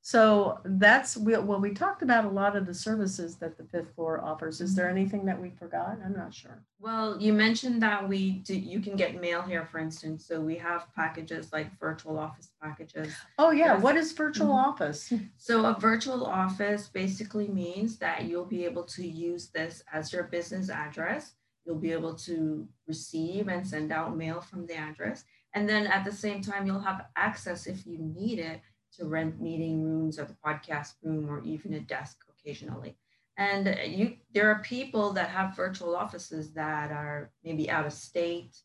[0.07, 3.95] So that's, we, well, we talked about a lot of the services that the fifth
[3.95, 4.61] floor offers.
[4.61, 5.97] Is there anything that we forgot?
[6.05, 6.63] I'm not sure.
[6.79, 10.27] Well, you mentioned that we do you can get mail here, for instance.
[10.29, 13.15] So we have packages like virtual office packages.
[13.39, 13.79] Oh, yeah.
[13.79, 14.67] What is virtual Mhm.
[14.69, 15.11] office?
[15.39, 20.25] So a virtual office basically means that you'll be able to use this as your
[20.25, 21.33] business address.
[21.65, 25.25] You'll be able to receive and send out mail from the address.
[25.55, 28.61] And then at the same time, you'll have access if you need it
[28.97, 32.97] to rent meeting rooms or the podcast room or even a desk occasionally.
[33.37, 38.57] And you there are people that have virtual offices that are maybe out of state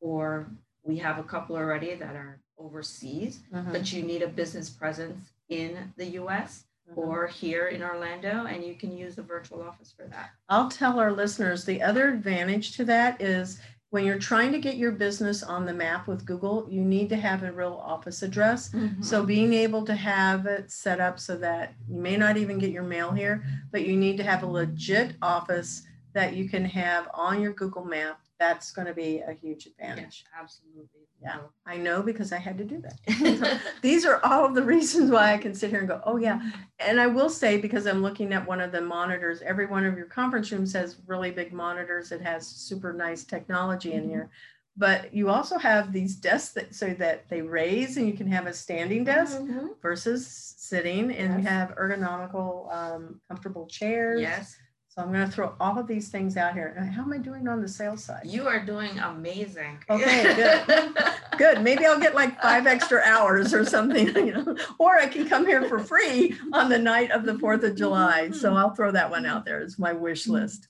[0.00, 0.50] or
[0.82, 3.72] we have a couple already that are overseas Mhm.
[3.72, 6.64] but you need a business presence in the US
[6.96, 10.30] or here in Orlando, and you can use a virtual office for that.
[10.48, 14.76] I'll tell our listeners the other advantage to that is when you're trying to get
[14.76, 18.68] your business on the map with Google, you need to have a real office address.
[18.70, 19.02] Mm-hmm.
[19.02, 22.70] So being able to have it set up so that you may not even get
[22.70, 27.08] your mail here, but you need to have a legit office that you can have
[27.14, 30.24] on your Google map, that's going to be a huge advantage.
[30.38, 31.08] absolutely.
[31.20, 33.60] Yeah, I know because I had to do that.
[33.82, 36.40] These are all of the reasons why I can sit here and go, oh, yeah.
[36.78, 39.96] And I will say, because I'm looking at one of the monitors, every one of
[39.96, 42.12] your conference rooms has really big monitors.
[42.12, 44.30] It has super nice technology in here.
[44.76, 48.46] But you also have these desks that so that they raise and you can have
[48.46, 49.40] a standing desk
[49.82, 54.20] versus sitting, and you have ergonomical, um, comfortable chairs.
[54.20, 54.56] Yes.
[54.98, 56.74] So I'm going to throw all of these things out here.
[56.92, 58.22] How am I doing on the sales side?
[58.24, 59.78] You are doing amazing.
[59.88, 60.96] Okay, good.
[61.38, 61.62] good.
[61.62, 65.46] Maybe I'll get like five extra hours or something, you know, or I can come
[65.46, 68.32] here for free on the night of the 4th of July.
[68.32, 70.66] So I'll throw that one out there as my wish list.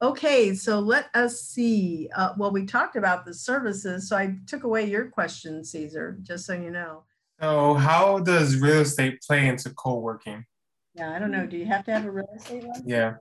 [0.00, 2.08] Okay, so let us see.
[2.16, 4.08] Uh, well, we talked about the services.
[4.08, 7.02] So I took away your question, Caesar, just so you know.
[7.40, 10.46] So, how does real estate play into co-working?
[10.94, 11.46] Yeah, I don't know.
[11.46, 12.86] Do you have to have a real estate license?
[12.86, 13.14] Yeah.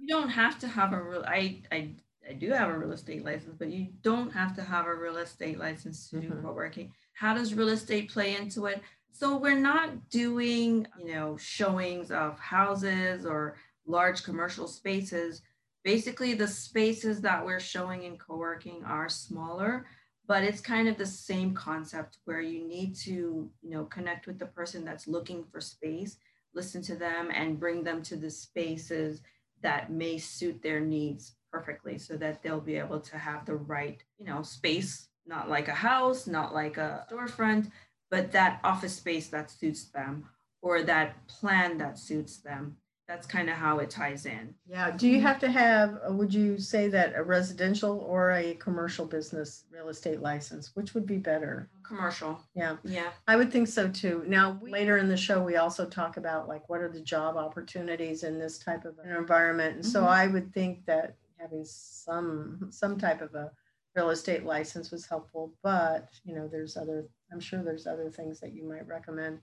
[0.00, 1.94] You don't have to have a real I I
[2.28, 5.16] I do have a real estate license, but you don't have to have a real
[5.16, 6.42] estate license to do Mhm.
[6.42, 6.92] co-working.
[7.14, 8.82] How does real estate play into it?
[9.12, 13.56] So we're not doing, you know, showings of houses or
[13.86, 15.42] large commercial spaces.
[15.84, 19.86] Basically, the spaces that we're showing in co-working are smaller,
[20.26, 24.38] but it's kind of the same concept where you need to, you know, connect with
[24.38, 26.18] the person that's looking for space,
[26.52, 29.22] listen to them and bring them to the spaces
[29.62, 34.02] that may suit their needs perfectly so that they'll be able to have the right,
[34.18, 37.70] you know, space, not like a house, not like a storefront,
[38.10, 40.28] but that office space that suits them
[40.62, 42.76] or that plan that suits them.
[43.08, 44.54] That's kind of how it ties in.
[44.66, 44.90] Yeah.
[44.90, 49.06] Do you have to have, uh, would you say that a residential or a commercial
[49.06, 50.72] business real estate license?
[50.76, 51.70] Which would be better?
[51.82, 52.38] Commercial.
[52.54, 52.76] Yeah.
[52.84, 53.08] Yeah.
[53.26, 54.24] I would think so too.
[54.26, 58.24] Now, later in the show, we also talk about like what are the job opportunities
[58.24, 59.76] in this type of an environment.
[59.76, 60.08] And so Mhm.
[60.08, 63.50] I would think that having some some type of a
[63.96, 65.54] real estate license was helpful.
[65.62, 67.08] But you know, there's other.
[67.32, 69.40] I'm sure there's other things that you might recommend.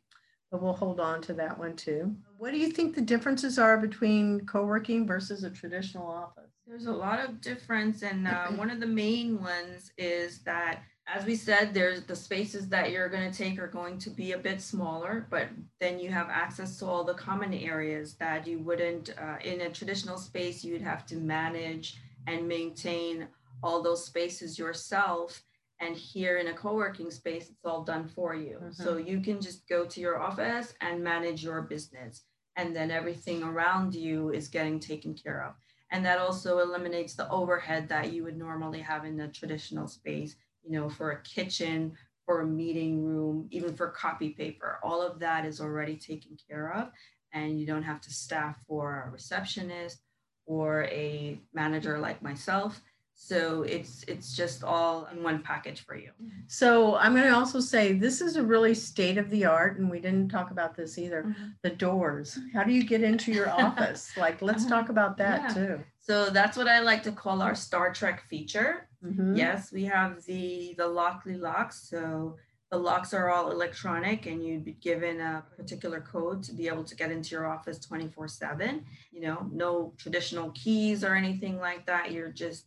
[0.55, 2.15] But we'll hold on to that one too.
[2.37, 6.49] What do you think the differences are between co-working versus a traditional office?
[6.65, 10.79] There's a lot of difference, and uh, one of the main ones is that,
[11.13, 14.31] as we said, there's the spaces that you're going to take are going to be
[14.31, 15.49] a bit smaller, but
[15.81, 19.69] then you have access to all the common areas that you wouldn't uh, in a
[19.69, 20.63] traditional space.
[20.63, 23.27] You'd have to manage and maintain
[23.61, 25.43] all those spaces yourself.
[25.81, 28.59] And here in a co-working space, it's all done for you.
[28.71, 29.07] So mm-hmm.
[29.07, 32.23] you can just go to your office and manage your business,
[32.55, 35.53] and then everything around you is getting taken care of.
[35.91, 40.35] And that also eliminates the overhead that you would normally have in a traditional space,
[40.63, 41.93] you know, for a kitchen,
[42.25, 44.79] for a meeting room, even for copy paper.
[44.81, 46.89] All of that is already taken care of.
[47.33, 49.99] And you don't have to staff for a receptionist
[50.45, 52.81] or a manager like myself.
[53.17, 56.11] So it's it's just all in one package for you.
[56.47, 59.89] So I'm going to also say this is a really state of the art, and
[59.89, 61.23] we didn't talk about this either.
[61.23, 61.45] Mm-hmm.
[61.63, 62.37] The doors.
[62.53, 64.11] How do you get into your office?
[64.17, 65.53] Like, let's talk about that Yeah.
[65.53, 65.79] too.
[65.99, 68.89] So that's what I like to call our Star Trek feature.
[69.03, 69.35] Mhm.
[69.37, 71.87] Yes, we have the the Lockly locks.
[71.89, 72.35] So
[72.69, 76.83] the locks are all electronic, and you'd be given a particular code to be able
[76.83, 78.83] to get into your office 24 7.
[79.11, 82.11] You know, no traditional keys or anything like that.
[82.11, 82.65] You're just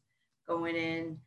[0.49, 1.19] going in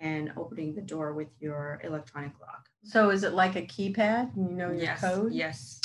[0.00, 2.68] and opening the door with your electronic lock.
[2.82, 4.34] So is it like a keypad?
[4.36, 5.32] You know your yes, code.
[5.32, 5.80] Yes.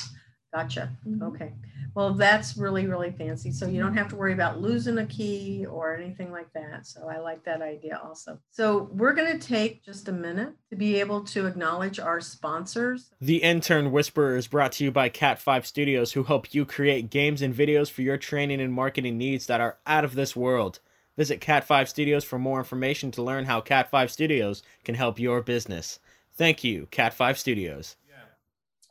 [0.53, 0.89] Gotcha.
[1.05, 1.21] Mhm.
[1.21, 1.53] Okay.
[1.95, 3.51] Well, that's really, really fancy.
[3.51, 6.85] So you don't have to worry about losing a key or anything like that.
[6.87, 8.39] So I like that idea also.
[8.51, 13.11] So we're going to take just a minute to be able to acknowledge our sponsors.
[13.19, 17.41] The Intern Whisperer is brought to you by Cat5 Studios, who help you create games
[17.41, 20.79] and videos for your training and marketing needs that are out of this world.
[21.17, 25.99] Visit Cat5 Studios for more information to learn how Cat5 Studios can help your business.
[26.33, 27.95] Thank you, Cat5 Studios.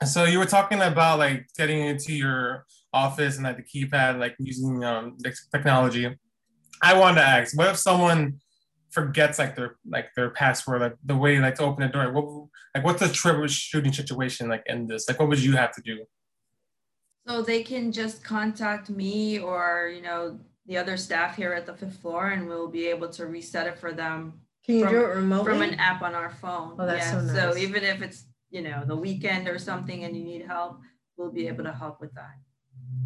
[0.05, 4.35] So you were talking about like getting into your office and like the keypad, like
[4.39, 6.15] using um the technology.
[6.83, 8.41] I wanted to ask, what if someone
[8.91, 12.13] forgets like their like their password, like the way like to open a door?
[12.13, 15.09] What like what's the troubleshooting situation like in this?
[15.09, 16.05] Like what would you have to do?
[17.27, 21.75] So they can just contact me or, you know, the other staff here at the
[21.75, 24.41] fifth floor and we'll be able to reset it for them.
[24.65, 25.53] Can you from, do it remotely?
[25.53, 26.77] From an app on our phone.
[26.79, 27.37] Oh, that's so nice.
[27.37, 30.81] So even if it's, you know, the weekend or something and you need help,
[31.17, 32.37] we'll be able to help with that.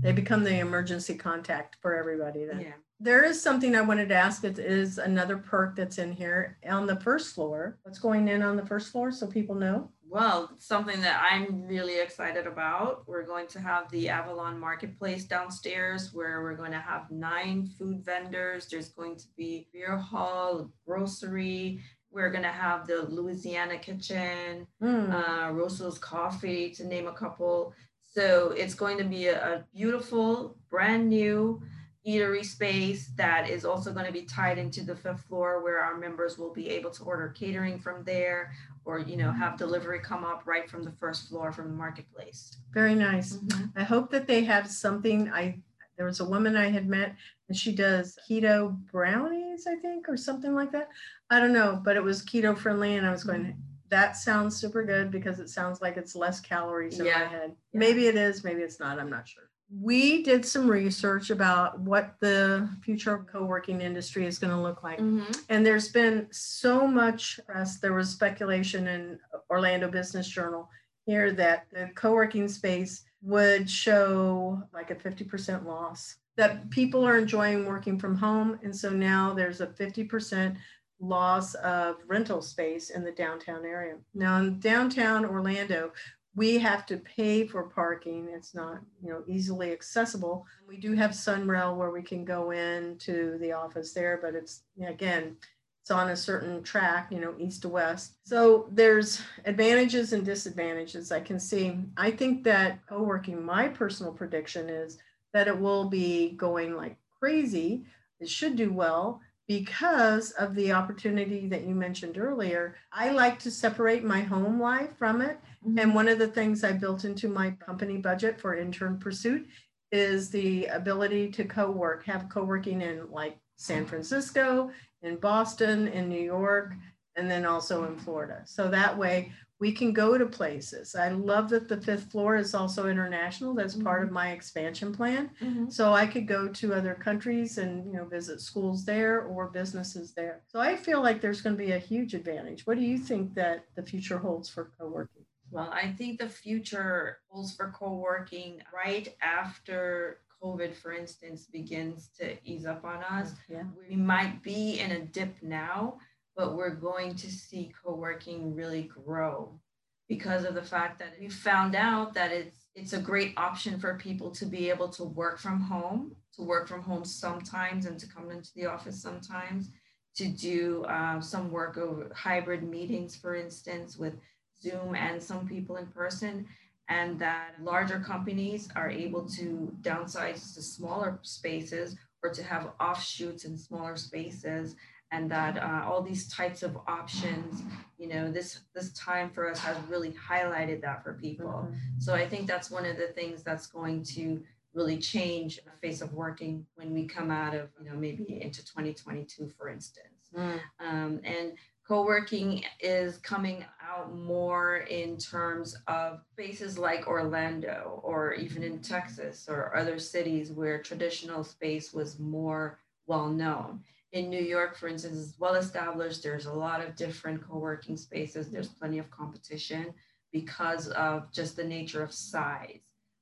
[0.00, 2.60] They become the emergency contact for everybody then.
[2.60, 2.72] Yeah.
[3.00, 4.44] There is something I wanted to ask.
[4.44, 7.78] It is another perk that's in here on the first floor.
[7.82, 9.90] What's going in on the first floor so people know?
[10.10, 13.06] Well, something that I'm really excited about.
[13.06, 18.02] We're going to have the Avalon Marketplace downstairs where we're going to have nine food
[18.04, 18.68] vendors.
[18.68, 21.80] There's going to be beer hall, grocery.
[22.10, 25.12] We're going to have the Louisiana kitchen, Mm.
[25.12, 27.74] uh, Roso's Coffee, to name a couple.
[28.02, 31.60] So it's going to be a, a beautiful, brand new
[32.06, 35.98] eatery space that is also going to be tied into the fifth floor where our
[35.98, 38.50] members will be able to order catering from there
[38.88, 42.56] or you know have delivery come up right from the first floor from the marketplace
[42.72, 43.34] Very nice.
[43.36, 43.78] Mm-hmm.
[43.78, 45.30] I hope that they have something.
[45.30, 45.60] I
[45.96, 47.14] there was a woman I had met
[47.48, 50.88] and she does keto brownies, I think, or something like that.
[51.28, 53.56] I don't know, but it was keto friendly, and I was going.
[53.90, 57.78] That sounds super good because it sounds like it's less calories in my head Yeah.
[57.80, 58.98] Maybe it is, maybe it's not.
[58.98, 59.47] I'm not sure.
[59.70, 64.82] We did some research about what the future of co-working industry is going to look
[64.82, 64.98] like.
[64.98, 65.30] Mm-hmm.
[65.50, 67.78] And there's been so much press.
[67.78, 69.18] There was speculation in
[69.50, 70.70] Orlando Business Journal
[71.04, 76.16] here that the co-working space would show like a 50% loss.
[76.36, 78.58] That people are enjoying working from home.
[78.62, 80.56] And so now there's a 50%
[81.00, 83.96] loss of rental space in the downtown area.
[84.14, 85.92] Now in downtown Orlando,
[86.34, 88.28] we have to pay for parking.
[88.30, 90.46] It's not, you know, easily accessible.
[90.66, 94.62] We do have Sunrail where we can go in to the office there, but it's
[94.86, 95.36] again,
[95.82, 98.18] it's on a certain track, you know, east to west.
[98.24, 101.78] So there's advantages and disadvantages I can see.
[101.96, 104.98] I think that co-working, my personal prediction is
[105.32, 107.84] that it will be going like crazy.
[108.20, 112.76] It should do well because of the opportunity that you mentioned earlier.
[112.92, 115.38] I like to separate my home life from it.
[115.64, 115.94] And mm-hmm.
[115.94, 119.46] one of the things I built into my company budget for intern pursuit
[119.90, 124.70] is the ability to co-work, have co-working in like San Francisco,
[125.02, 126.74] in Boston, in New York,
[127.16, 128.42] and then also in Florida.
[128.44, 130.94] So that way we can go to places.
[130.94, 133.54] I love that the fifth floor is also international.
[133.54, 134.14] That's part of mm-hmm.
[134.14, 135.30] my expansion plan.
[135.42, 135.70] Mm-hmm.
[135.70, 140.14] So I could go to other countries and you know visit schools there or businesses
[140.14, 140.42] there.
[140.46, 142.66] So I feel like there's going to be a huge advantage.
[142.66, 145.24] What do you think that the future holds for co-working?
[145.50, 152.36] well i think the future holds for co-working right after covid for instance begins to
[152.44, 153.64] ease up on us Yeah.
[153.88, 155.98] we might be in a dip now
[156.38, 159.60] but we're going to see co-working really grow
[160.08, 163.98] because of the fact that we found out that it's it's a great option for
[163.98, 168.06] people to be able to work from home to work from home sometimes and to
[168.06, 169.70] come into the office sometimes
[170.14, 174.14] to do uh, some work over hybrid meetings for instance with
[174.62, 176.46] zoom and some people in person
[176.88, 183.44] and that larger companies are able to downsize to smaller spaces or to have offshoots
[183.44, 184.76] in smaller spaces
[185.12, 187.62] and that uh, all these types of options
[187.98, 192.28] you know this this time for us has really highlighted that for people so i
[192.28, 194.42] think that's one of the things that's going to
[194.74, 198.64] really change the face of working when we come out of you know maybe into
[198.64, 200.60] 2022 for instance Mm.
[200.80, 201.52] Um, and
[201.86, 209.46] co-working is coming out more in terms of spaces like Orlando or even in Texas
[209.48, 213.80] or other cities where traditional space was more well known.
[214.12, 216.22] In New York, for instance, is well established.
[216.22, 218.50] There's a lot of different co-working spaces.
[218.50, 219.92] There's plenty of competition
[220.32, 222.80] because of just the nature of size,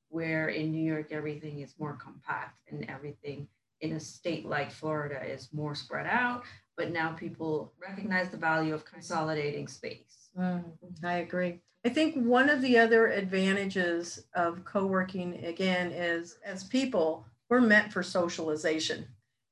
[0.09, 3.47] where in New York everything is more compact and everything
[3.81, 6.43] in a state like Florida is more spread out
[6.77, 10.29] but now people recognize the value of consolidating space.
[10.37, 10.63] Mm,
[11.03, 11.59] I agree.
[11.83, 17.61] I think one of the other advantages of co working, again, is as people, we're
[17.61, 19.07] meant for socialization.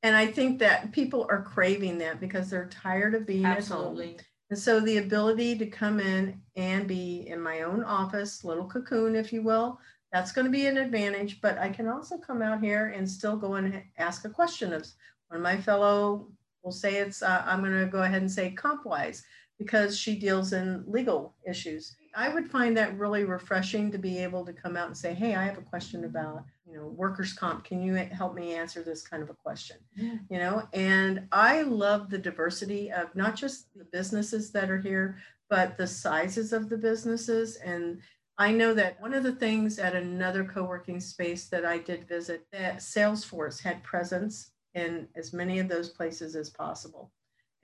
[0.06, 4.04] And I think that people are craving that because they're tired of being Absolutely.
[4.04, 4.20] at home.
[4.52, 9.16] And so the ability to come in and be in my own office, little cocoon,
[9.16, 9.80] if you will,
[10.14, 11.42] that's going to be an advantage.
[11.42, 14.86] But I can also come out here and still go and ask a question of
[15.30, 16.28] one of my fellow
[16.62, 19.24] we'll say it's, uh, I'm going to go ahead and say CompWise
[19.58, 21.96] because she deals in legal issues.
[22.16, 25.36] I would find that really refreshing to be able to come out and say, hey,
[25.36, 27.66] I have a question about, you know, workers' comp.
[27.66, 29.78] Can you help me answer this kind of a question?
[29.96, 30.16] Yeah.
[30.30, 35.18] You know, and I love the diversity of not just the businesses that are here,
[35.50, 37.58] but the sizes of the businesses.
[37.58, 38.02] And
[38.38, 42.46] I know that one of the things at another co-working space that I did visit,
[42.52, 47.12] that Salesforce had presence in as many of those places as possible.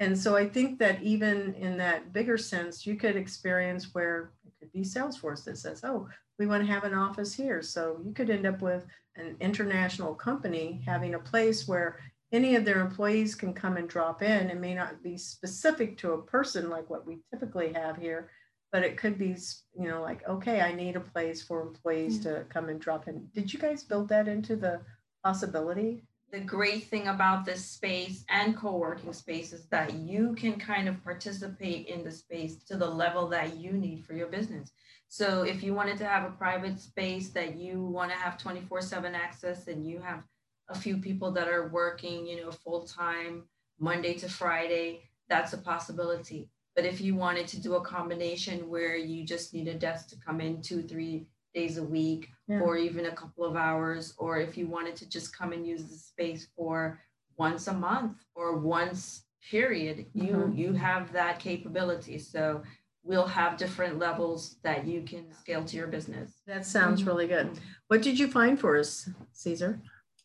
[0.01, 4.53] And so I think that even in that bigger sense, you could experience where it
[4.59, 7.61] could be Salesforce that says, oh, we want to have an office here.
[7.61, 8.83] So you could end up with
[9.15, 11.99] an international company having a place where
[12.31, 14.49] any of their employees can come and drop in.
[14.49, 18.31] It may not be specific to a person like what we typically have here,
[18.71, 19.35] but it could be,
[19.77, 22.37] you know, like, okay, I need a place for employees mm-hmm.
[22.37, 23.27] to come and drop in.
[23.35, 24.81] Did you guys build that into the
[25.23, 26.01] possibility?
[26.31, 31.03] The great thing about this space and co-working space is that you can kind of
[31.03, 34.71] participate in the space to the level that you need for your business.
[35.09, 38.81] So if you wanted to have a private space that you want to have 24
[38.81, 40.23] 7 access and you have
[40.69, 43.43] a few people that are working you know full time
[43.77, 45.01] monday to friday
[45.31, 46.49] that's a possibility.
[46.75, 50.17] But if you wanted to do a combination where you just need a desk to
[50.17, 52.59] come in two three days a week yeah.
[52.59, 55.85] or even a couple of hours, or if you wanted to just come and use
[55.85, 56.99] the space for
[57.37, 60.57] once a month or once period, you mm-hmm.
[60.57, 62.17] you have that capability.
[62.19, 62.61] So
[63.03, 66.41] we'll have different levels that you can scale to your business.
[66.47, 67.09] That sounds mm-hmm.
[67.09, 67.59] really good.
[67.87, 69.81] What did you find for us, Caesar?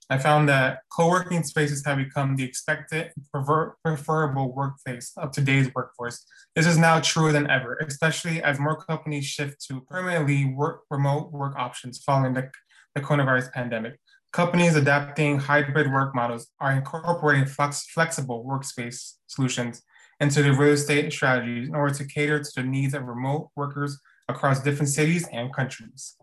[0.09, 6.25] I found that co-working spaces have become the expected prefer- preferable workplace of today's workforce.
[6.55, 11.33] This is now truer than ever, especially as more companies shift to permanently work remote
[11.33, 12.51] work options following the,
[12.95, 13.99] the coronavirus pandemic.
[14.33, 19.83] Companies adapting hybrid work models are incorporating flex- flexible workspace solutions
[20.21, 23.99] into their real estate strategies in order to cater to the needs of remote workers
[24.29, 26.17] across different cities and countries.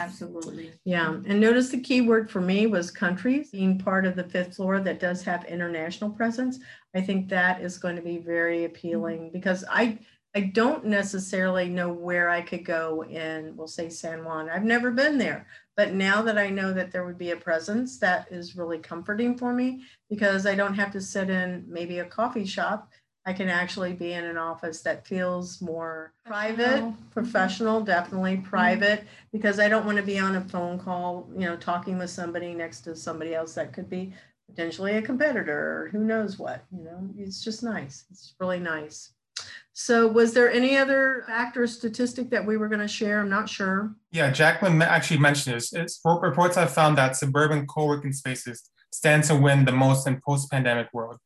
[0.00, 0.72] Absolutely.
[0.84, 1.10] Yeah.
[1.26, 4.80] And notice the key word for me was countries, being part of the fifth floor
[4.80, 6.58] that does have international presence.
[6.94, 9.98] I think that is going to be very appealing because I
[10.34, 14.48] I don't necessarily know where I could go in, we'll say San Juan.
[14.48, 17.98] I've never been there, but now that I know that there would be a presence,
[17.98, 22.04] that is really comforting for me because I don't have to sit in maybe a
[22.04, 22.92] coffee shop
[23.26, 28.48] I can actually be in an office that feels more private, professional, definitely mm-hmm.
[28.48, 32.10] private, because I don't want to be on a phone call, you know, talking with
[32.10, 34.14] somebody next to somebody else that could be
[34.48, 38.04] potentially a competitor or who knows what, you know, it's just nice.
[38.10, 39.12] It's really nice.
[39.72, 43.20] So, was there any other factor statistic that we were going to share?
[43.20, 43.94] I'm not sure.
[44.12, 45.72] Yeah, Jacqueline actually mentioned this.
[45.72, 50.20] It's, reports have found that suburban co working spaces stand to win the most in
[50.20, 51.18] post pandemic world.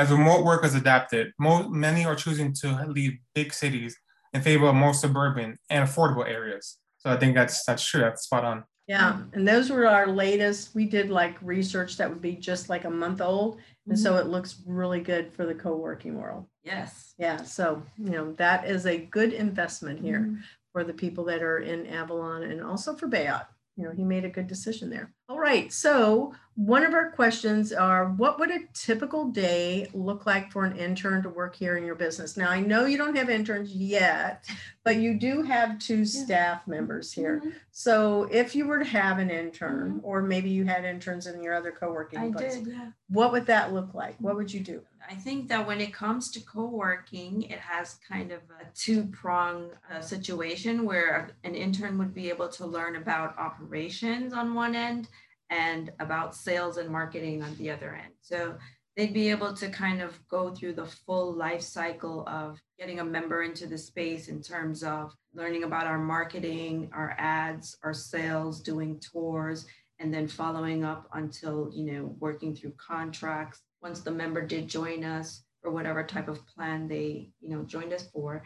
[0.00, 3.94] As remote work has adapted, many are choosing to leave big cities
[4.32, 6.78] in favor of more suburban and affordable areas.
[6.96, 8.00] So I think that's that's true.
[8.00, 8.64] That's spot on.
[8.86, 10.74] Yeah, and those were our latest.
[10.74, 14.02] We did like research that would be just like a month old, and mm-hmm.
[14.02, 16.46] so it looks really good for the co-working world.
[16.64, 17.12] Yes.
[17.18, 17.42] Yeah.
[17.42, 20.36] So you know that is a good investment here mm-hmm.
[20.72, 23.44] for the people that are in Avalon and also for Bayot
[23.80, 25.10] you know, he made a good decision there.
[25.30, 25.72] All right.
[25.72, 30.76] So one of our questions are what would a typical day look like for an
[30.76, 32.36] intern to work here in your business?
[32.36, 34.44] Now I know you don't have interns yet,
[34.84, 37.38] but you do have two staff members here.
[37.38, 37.50] Mm-hmm.
[37.70, 40.04] So if you were to have an intern, mm-hmm.
[40.06, 42.90] or maybe you had interns in your other co-working I place, did, yeah.
[43.08, 44.16] what would that look like?
[44.18, 44.82] What would you do?
[45.08, 50.00] I think that when it comes to co-working, it has kind of a two-prong uh,
[50.00, 55.08] situation where an intern would be able to learn about operations on one end
[55.50, 58.12] and about sales and marketing on the other end.
[58.20, 58.56] So
[58.96, 63.04] they'd be able to kind of go through the full life cycle of getting a
[63.04, 68.60] member into the space in terms of learning about our marketing, our ads, our sales,
[68.60, 69.66] doing tours,
[69.98, 73.62] and then following up until, you know, working through contracts.
[73.82, 77.92] Once the member did join us for whatever type of plan they, you know, joined
[77.92, 78.42] us for,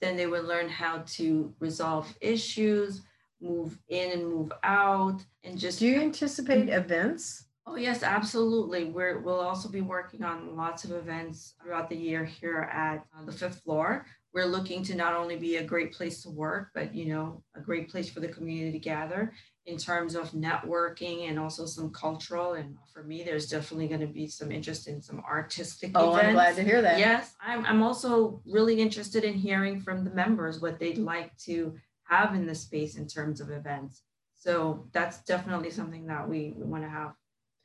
[0.00, 3.02] then they would learn how to resolve issues,
[3.40, 5.78] move in and move out, and just.
[5.78, 7.44] Do you anticipate events?
[7.66, 8.86] Oh yes, absolutely.
[8.86, 13.24] We're we'll also be working on lots of events throughout the year here at uh,
[13.26, 14.06] the fifth floor.
[14.32, 17.60] We're looking to not only be a great place to work, but you know, a
[17.60, 19.34] great place for the community to gather
[19.68, 22.54] in terms of networking and also some cultural.
[22.54, 26.28] And for me, there's definitely going to be some interest in some artistic oh, events.
[26.28, 26.98] I'm glad to hear that.
[26.98, 31.74] Yes, I'm, I'm also really interested in hearing from the members what they'd like to
[32.04, 34.02] have in the space in terms of events.
[34.34, 37.12] So that's definitely something that we, we want to have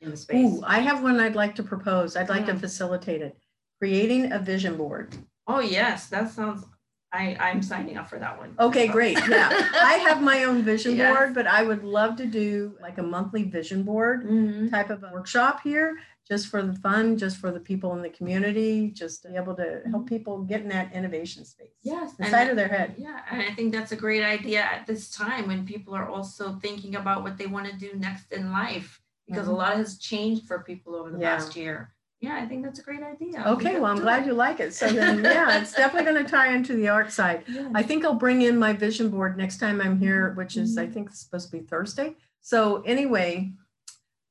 [0.02, 0.44] in the space.
[0.44, 2.16] Ooh, I have one I'd like to propose.
[2.16, 3.38] I'd like to facilitate it.
[3.78, 5.16] Creating a vision board.
[5.46, 6.64] Oh yes, that sounds
[7.14, 8.54] I, I'm signing up for that one.
[8.58, 9.16] Okay, great.
[9.28, 9.48] Yeah.
[9.74, 11.14] I have my own vision Yes.
[11.16, 14.70] board, but I would love to do like a monthly vision board Mhm.
[14.70, 15.96] type of a workshop here,
[16.28, 19.54] just for the fun, just for the people in the community, just to be able
[19.54, 21.70] to help people get in that innovation space.
[21.82, 22.12] Yes.
[22.18, 22.94] Inside I- of their head.
[22.98, 26.56] Yeah, and I think that's a great idea at this time when people are also
[26.60, 29.52] thinking about what they want to do next in life because Mhm.
[29.52, 31.36] a lot has changed for people over the Yeah.
[31.36, 31.93] past year.
[32.20, 33.44] Yeah, I think that's a great idea.
[33.46, 34.72] Okay, well, I'm glad you like it.
[34.72, 37.44] So then, yeah, it's definitely going to tie into the art side.
[37.74, 40.84] I think I'll bring in my vision board next time I'm here, which is, I
[40.84, 40.92] mm-hmm.
[40.94, 42.14] think, supposed to be Thursday.
[42.40, 43.52] So anyway,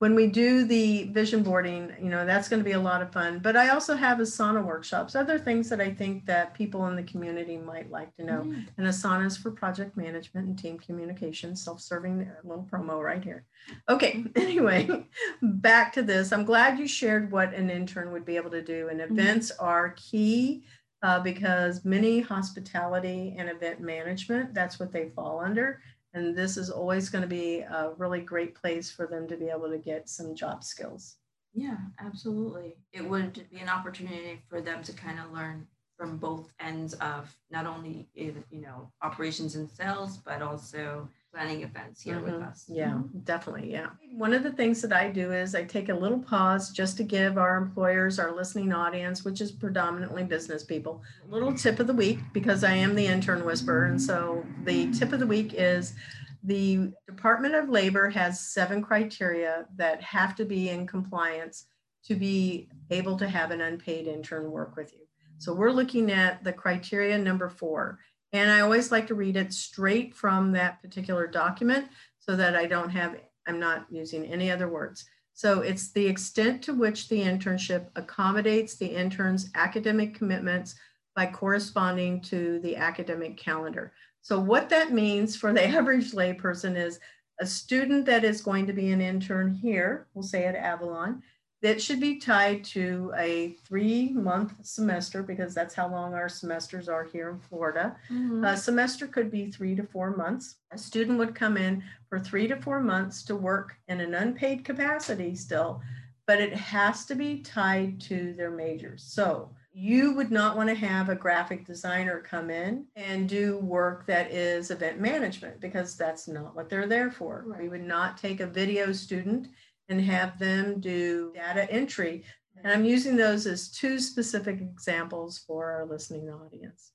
[0.03, 3.09] when we do the vision boarding, you know, that's going to be a lot of
[3.13, 3.39] fun.
[3.39, 7.03] But I also have Asana workshops, other things that I think that people in the
[7.03, 8.41] community might like to know.
[8.41, 8.67] Mm.
[8.77, 13.45] And Asana is for project management and team communication, self-serving uh, little promo right here.
[13.87, 15.05] Okay, anyway,
[15.41, 16.33] back to this.
[16.33, 18.89] I'm glad you shared what an intern would be able to do.
[18.89, 19.17] And mm-hmm.
[19.17, 20.65] events are key
[21.01, 25.79] uh, because many hospitality and event management, that's what they fall under.
[26.14, 29.49] And this is always going to be a really great place for them to be
[29.49, 31.18] able to get some job skills.
[31.53, 32.76] Yeah, absolutely.
[32.91, 37.36] It would be an opportunity for them to kind of learn from both ends of
[37.51, 42.47] not only you know operations and sales, but also planning events here with Mhm.
[42.47, 42.65] us.
[42.67, 43.71] Yeah, definitely.
[43.71, 43.89] Yeah.
[44.11, 47.03] One of the things that I do is I take a little pause just to
[47.03, 51.88] give our employers, our listening audience, which is predominantly business people, a little tip of
[51.88, 53.86] the week because I am the intern whisperer.
[53.86, 55.95] And so the tip of the week is
[56.43, 61.65] the Department of Labor has seven criteria that have to be in compliance
[62.03, 64.99] to be able to have an unpaid intern work with you.
[65.39, 67.97] So we're looking at the criteria number four.
[68.34, 71.88] And I always like to read it straight from that particular document
[72.19, 73.15] so that I don't have,
[73.47, 75.05] I'm not using any other words.
[75.36, 80.75] So it's the extent to which the internship accommodates the intern's academic commitments
[81.15, 83.93] by corresponding to the academic calendar.
[84.21, 86.99] So what that means for the average layperson is
[87.39, 91.21] a student that is going to be an intern here, we'll say at Avalon,
[91.64, 96.89] that should be tied to a three month semester because that's how long our semesters
[96.89, 97.95] are here in Florida.
[98.11, 98.45] Mhm.
[98.45, 100.57] A semester could be three to four months.
[100.72, 104.66] A student would come in for three to four months to work in an unpaid
[104.66, 105.82] capacity still,
[106.28, 109.03] but it has to be tied to their majors.
[109.03, 114.05] So you would not want to have a graphic designer come in and do work
[114.05, 117.45] that is event management because that's not what they're there for.
[117.57, 119.47] We would not take a video student
[119.89, 122.23] and have them do data entry.
[122.57, 126.91] And I'm using those as two specific examples for our listening audience.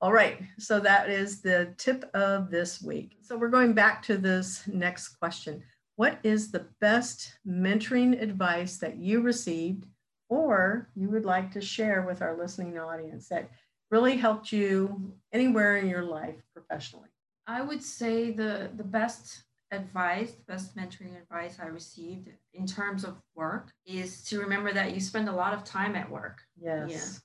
[0.00, 3.16] All right, so that is the tip of this week.
[3.22, 5.62] So we're going back to this next question.
[5.96, 9.86] What is the best mentoring advice that you received
[10.28, 13.48] or you would like to share with our listening audience that
[13.90, 17.08] really helped you anywhere in your life professionally?
[17.46, 23.04] I would say the the best advice, the best mentoring advice I received in terms
[23.04, 26.42] of work is to remember that you spend a lot of time at work.
[26.60, 27.20] Yes.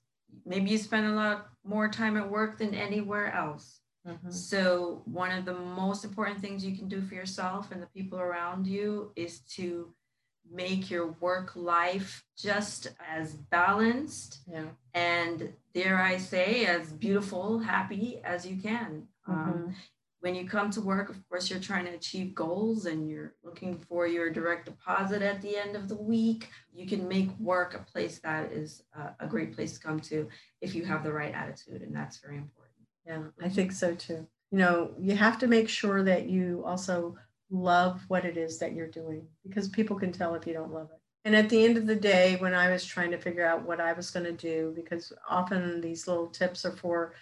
[0.46, 3.82] Maybe you spend a lot more time at work than anywhere else.
[4.08, 4.32] Mhm.
[4.34, 8.20] So, one of the most important things you can do for yourself and the people
[8.20, 9.94] around you is to
[10.50, 14.70] make your work life just as balanced Yeah.
[14.94, 19.08] and, dare I say, as beautiful, happy as you can.
[19.28, 19.76] Um,
[20.22, 23.80] when you come to work, of course, you're trying to achieve goals and you're looking
[23.88, 26.49] for your direct deposit at the end of the week.
[26.74, 30.28] You can make work a place that is a, a great place to come to
[30.61, 32.76] if you have the right attitude, and that's very important.
[33.05, 34.28] Yeah, I think so too.
[34.51, 37.15] You know, you have to make sure that you also
[37.49, 40.89] love what it is that you're doing because people can tell if you don't love
[40.91, 40.99] it.
[41.26, 43.80] And at the end of the day, when I was trying to figure out what
[43.80, 47.13] I was going to do, because often these little tips are for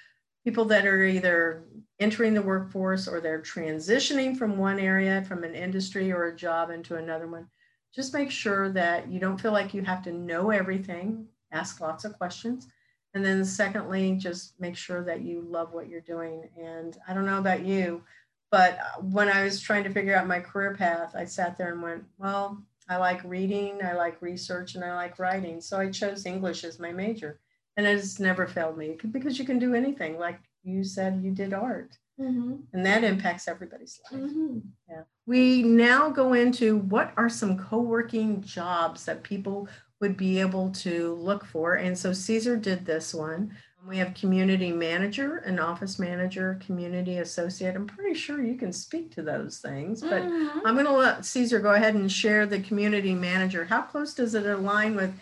[0.47, 1.65] people that are either
[1.99, 6.69] entering the workforce or they're transitioning from one area, from an industry or a job
[6.69, 7.45] into another one,
[7.93, 11.25] just make sure that you don't feel like you have to know everything.
[11.51, 12.69] Ask lots of questions.
[13.13, 16.47] And then, secondly, just make sure that you love what you're doing.
[16.57, 18.01] And I don't know about you,
[18.49, 21.81] but when I was trying to figure out my career path, I sat there and
[21.81, 25.59] went, well, I like reading, I like research, and I like writing.
[25.59, 27.41] So I chose English as my major.
[27.78, 30.17] And it has never failed me because you can do anything.
[30.17, 31.97] Like you said, you did art.
[32.19, 32.55] Mm-hmm.
[32.73, 34.21] And that impacts everybody's life.
[34.21, 34.57] Mm-hmm.
[34.89, 35.03] Yeah.
[35.28, 39.69] We now go into what are some co working jobs that people
[39.99, 41.75] would be able to look for.
[41.75, 43.55] And so Caesar did this one.
[43.88, 47.75] We have community manager, an office manager, community associate.
[47.75, 50.59] I'm pretty sure you can speak to those things, but mm-hmm.
[50.65, 53.63] I'm going to let Caesar go ahead and share the community manager.
[53.63, 55.13] How close does it align with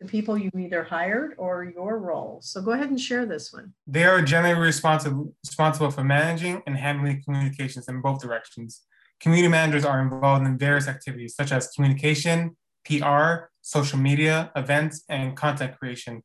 [0.00, 2.40] the people you either hired or your role?
[2.42, 3.72] So go ahead and share this one.
[3.86, 8.82] They are generally responsible responsible for managing and handling communications in both directions.
[9.20, 15.36] Community managers are involved in various activities such as communication, PR, social media, events, and
[15.36, 16.22] content creation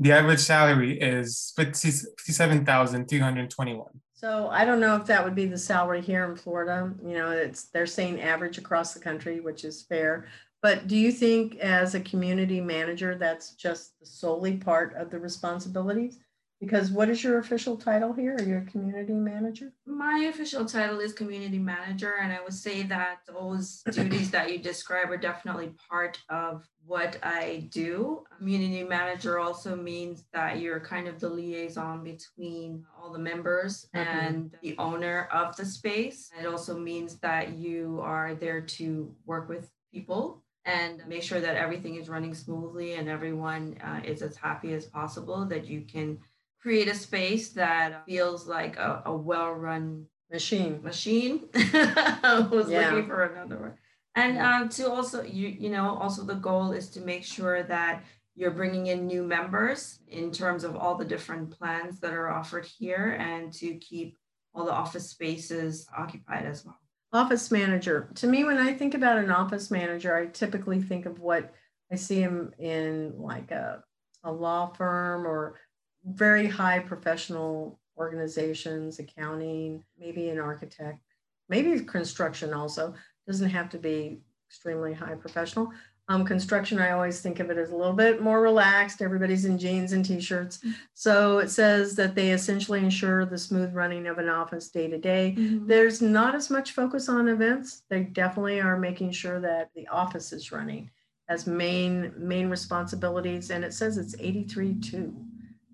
[0.00, 3.86] the average salary is 57,321.
[4.14, 6.90] So I don't know if that would be the salary here in Florida.
[7.06, 10.26] You know, it's they're saying average across the country, which is fair.
[10.62, 16.18] But do you think as a community manager that's just solely part of the responsibilities?
[16.60, 18.36] Because what is your official title here?
[18.38, 19.72] Are you a community manager?
[19.86, 24.58] My official title is community manager, and I would say that those duties that you
[24.58, 28.24] describe are definitely part of what I do.
[28.36, 34.18] Community manager also means that you're kind of the liaison between all the members mm-hmm.
[34.18, 36.30] and the owner of the space.
[36.38, 41.56] It also means that you are there to work with people and make sure that
[41.56, 46.18] everything is running smoothly and everyone uh, is as happy as possible that you can
[46.60, 50.80] create a space that feels like a, a well-run machine.
[50.82, 51.48] Machine.
[51.54, 52.90] I was yeah.
[52.90, 53.74] looking for another word.
[54.14, 58.04] And um, to also, you you know, also the goal is to make sure that
[58.34, 62.66] you're bringing in new members in terms of all the different plans that are offered
[62.66, 64.16] here, and to keep
[64.54, 66.78] all the office spaces occupied as well.
[67.12, 68.08] Office manager.
[68.16, 71.52] To me, when I think about an office manager, I typically think of what
[71.90, 73.82] I see him in like a,
[74.22, 75.56] a law firm or
[76.04, 81.00] very high professional organizations, accounting, maybe an architect,
[81.48, 82.94] maybe construction also.
[83.26, 85.72] Doesn't have to be extremely high professional.
[86.10, 89.00] Um, construction, I always think of it as a little bit more relaxed.
[89.00, 90.58] Everybody's in jeans and t-shirts.
[90.92, 94.98] So it says that they essentially ensure the smooth running of an office day to
[94.98, 95.36] day.
[95.38, 95.68] Mm-hmm.
[95.68, 97.84] There's not as much focus on events.
[97.88, 100.90] They definitely are making sure that the office is running
[101.28, 103.50] as main main responsibilities.
[103.50, 105.14] And it says it's 83 2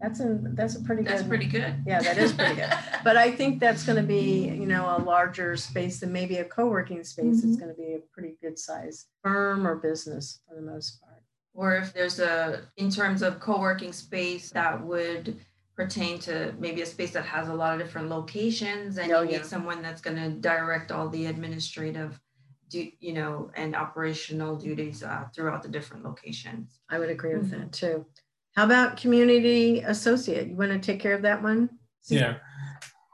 [0.00, 1.28] that's a that's a pretty that's good.
[1.28, 1.74] pretty good.
[1.86, 2.70] Yeah, that is pretty good.
[3.04, 6.44] but I think that's going to be you know a larger space than maybe a
[6.44, 7.38] co-working space.
[7.38, 7.48] Mm-hmm.
[7.50, 11.22] It's going to be a pretty good size firm or business for the most part.
[11.54, 15.38] Or if there's a in terms of co-working space that would
[15.76, 19.30] pertain to maybe a space that has a lot of different locations and oh, you
[19.30, 19.36] yeah.
[19.38, 22.18] need someone that's going to direct all the administrative
[22.68, 27.50] do you know and operational duties uh, throughout the different locations i would agree with
[27.50, 27.60] mm-hmm.
[27.60, 28.04] that too
[28.56, 30.48] how about community associate?
[30.48, 31.68] You want to take care of that one?
[32.08, 32.36] Yeah.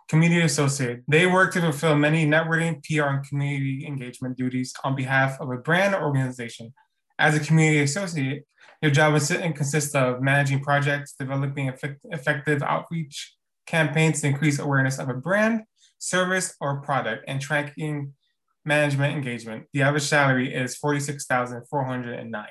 [0.09, 1.03] Community associate.
[1.09, 5.57] They work to fulfill many networking, PR, and community engagement duties on behalf of a
[5.57, 6.73] brand or organization.
[7.19, 8.45] As a community associate,
[8.83, 11.73] your job consists of managing projects, developing
[12.05, 13.35] effective outreach
[13.67, 15.63] campaigns to increase awareness of a brand,
[15.99, 18.13] service, or product, and tracking
[18.65, 19.67] management engagement.
[19.73, 22.47] The average salary is 46409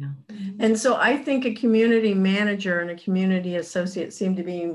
[0.00, 0.56] Mm-hmm.
[0.60, 4.70] And so I think a community manager and a community associate seem to be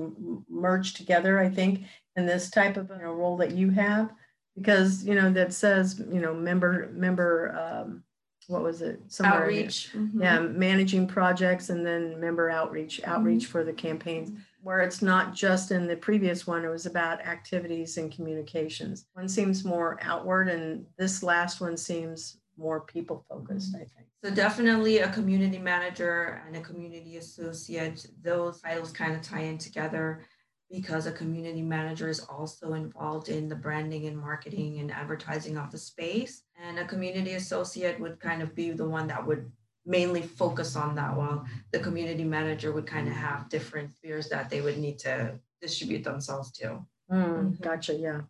[0.49, 1.83] merged together, I think,
[2.15, 4.11] in this type of you know, role that you have,
[4.55, 8.03] because, you know, that says, you know, member, member, um,
[8.47, 8.99] what was it?
[9.07, 9.91] Somewhere outreach.
[9.93, 10.21] Mm-hmm.
[10.21, 13.51] Yeah, managing projects and then member outreach, outreach mm-hmm.
[13.51, 17.97] for the campaigns, where it's not just in the previous one, it was about activities
[17.97, 19.05] and communications.
[19.13, 23.83] One seems more outward, and this last one seems more people focused, mm-hmm.
[23.83, 24.07] I think.
[24.23, 29.57] So definitely a community manager and a community associate, those titles kind of tie in
[29.57, 30.21] together
[30.69, 35.71] because a community manager is also involved in the branding and marketing and advertising of
[35.71, 36.43] the space.
[36.63, 39.51] And a community associate would kind of be the one that would
[39.85, 44.49] mainly focus on that while the community manager would kind of have different spheres that
[44.49, 46.79] they would need to distribute themselves to.
[47.11, 48.21] Mm, gotcha, yeah.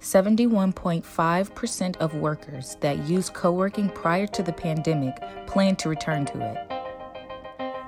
[0.00, 5.14] 71.5% of workers that used co working prior to the pandemic
[5.46, 6.68] plan to return to it.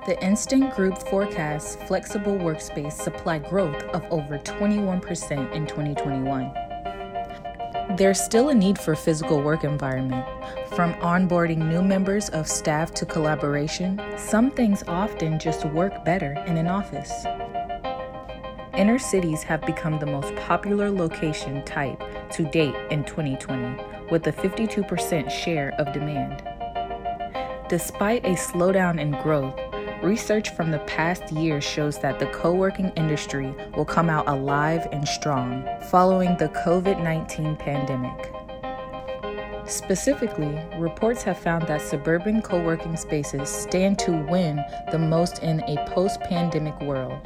[0.05, 6.51] The Instant Group forecasts flexible workspace supply growth of over 21% in 2021.
[7.97, 10.25] There's still a need for physical work environment.
[10.75, 16.57] From onboarding new members of staff to collaboration, some things often just work better in
[16.57, 17.11] an office.
[18.75, 22.01] Inner cities have become the most popular location type
[22.31, 26.41] to date in 2020, with a 52% share of demand.
[27.67, 29.59] Despite a slowdown in growth,
[30.01, 34.87] research from the past year shows that the co working industry will come out alive
[34.93, 38.31] and strong following the COVID 19 pandemic.
[39.69, 45.59] Specifically, reports have found that suburban co working spaces stand to win the most in
[45.61, 47.19] a post pandemic world.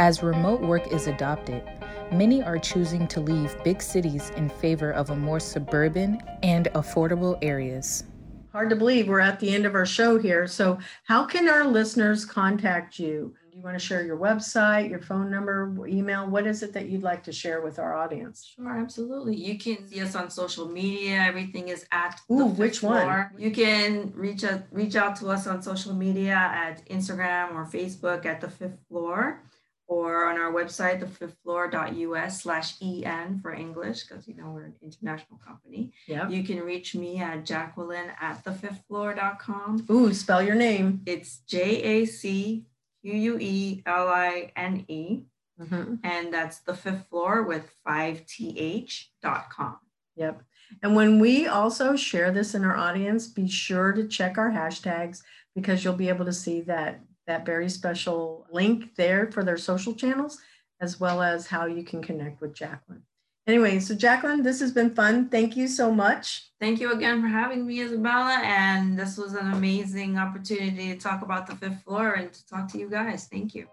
[0.00, 1.62] As remote work is adopted,
[2.10, 7.36] many are choosing to leave big cities in favor of a more suburban and affordable
[7.42, 8.04] areas.
[8.50, 10.46] Hard to believe we're at the end of our show here.
[10.46, 13.34] So, how can our listeners contact you?
[13.52, 16.26] Do you want to share your website, your phone number, email?
[16.26, 18.54] What is it that you'd like to share with our audience?
[18.56, 19.36] Sure, absolutely.
[19.36, 21.16] You can see us on social media.
[21.16, 23.02] Everything is at Ooh, which one?
[23.02, 23.32] Floor.
[23.36, 28.24] You can reach out reach out to us on social media at Instagram or Facebook
[28.24, 29.42] at the fifth floor
[29.90, 35.40] or on our website, thefifthfloor.us slash en for English, because you know we're an international
[35.44, 35.92] company.
[36.06, 36.28] Yeah.
[36.28, 39.86] You can reach me at Jacqueline at thefifthfloor.com.
[39.90, 41.02] Ooh, spell your name.
[41.06, 42.66] It's J A C
[43.02, 45.24] Q U E L I N E.
[45.60, 45.94] Mm-hmm.
[46.04, 49.76] And that's the fifth floor with 5th.com.
[50.16, 50.42] Yep.
[50.82, 55.22] And when we also share this in our audience, be sure to check our hashtags
[55.54, 57.00] because you'll be able to see that
[57.30, 60.38] that very special link there for their social channels,
[60.80, 63.04] as well as how you can connect with Jacqueline.
[63.46, 65.28] Anyway, so Jacqueline, this has been fun.
[65.28, 66.50] Thank you so much.
[66.60, 68.40] Thank you again for having me, Isabella.
[68.42, 72.66] And this was an amazing opportunity to talk about the fifth floor and to talk
[72.72, 73.28] to you guys.
[73.28, 73.68] Thank you.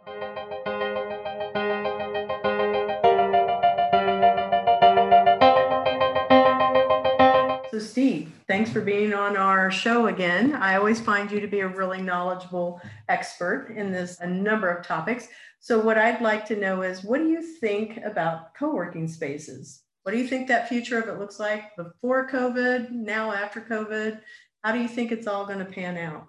[7.71, 10.53] So, Steve, thanks for being on our show again.
[10.55, 14.85] I always find you to be a really knowledgeable expert in this a number of
[14.85, 15.27] topics.
[15.59, 19.83] So, what I'd like to know is what do you think about co working spaces?
[20.03, 24.21] What do you think that future of it looks like before COVID, now after COVID?
[24.63, 26.27] How do you think it's all going to pan out?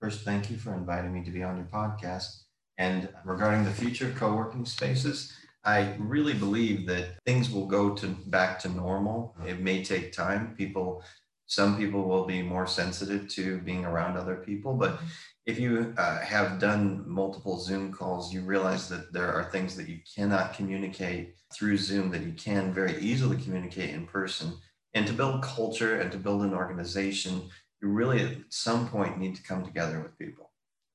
[0.00, 2.42] First, thank you for inviting me to be on your podcast.
[2.78, 5.32] And regarding the future of co working spaces,
[5.64, 9.36] I really believe that things will go to back to normal.
[9.46, 10.54] It may take time.
[10.56, 11.04] People,
[11.50, 15.00] some people will be more sensitive to being around other people, but
[15.46, 19.88] if you uh, have done multiple Zoom calls, you realize that there are things that
[19.88, 24.52] you cannot communicate through Zoom that you can very easily communicate in person.
[24.94, 27.50] And to build culture and to build an organization,
[27.82, 30.52] you really at some point need to come together with people.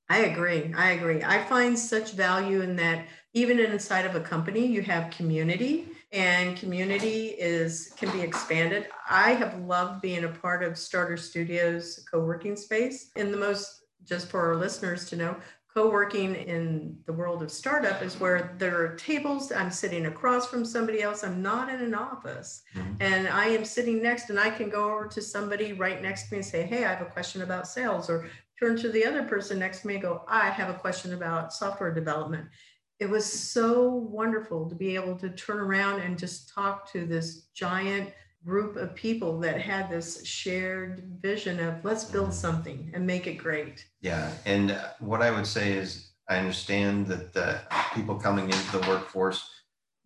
[0.08, 0.74] I agree.
[0.74, 1.22] I agree.
[1.22, 6.58] I find such value in that even inside of a company, you have community and
[6.58, 8.88] community is can be expanded.
[9.10, 13.12] I have loved being a part of Starter Studios co-working space.
[13.16, 15.36] In the most just for our listeners to know,
[15.76, 20.64] co-working in the world of startup is where there are tables i'm sitting across from
[20.64, 22.93] somebody else i'm not in an office mm-hmm.
[23.01, 26.34] and i am sitting next and i can go over to somebody right next to
[26.34, 29.24] me and say hey i have a question about sales or turn to the other
[29.24, 32.47] person next to me and go i have a question about software development
[33.00, 37.48] it was so wonderful to be able to turn around and just talk to this
[37.54, 38.10] giant
[38.46, 42.34] group of people that had this shared vision of let's build mm-hmm.
[42.34, 43.86] something and make it great.
[44.02, 44.32] Yeah.
[44.46, 47.60] And what I would say is, I understand that the
[47.93, 49.48] people coming into the workforce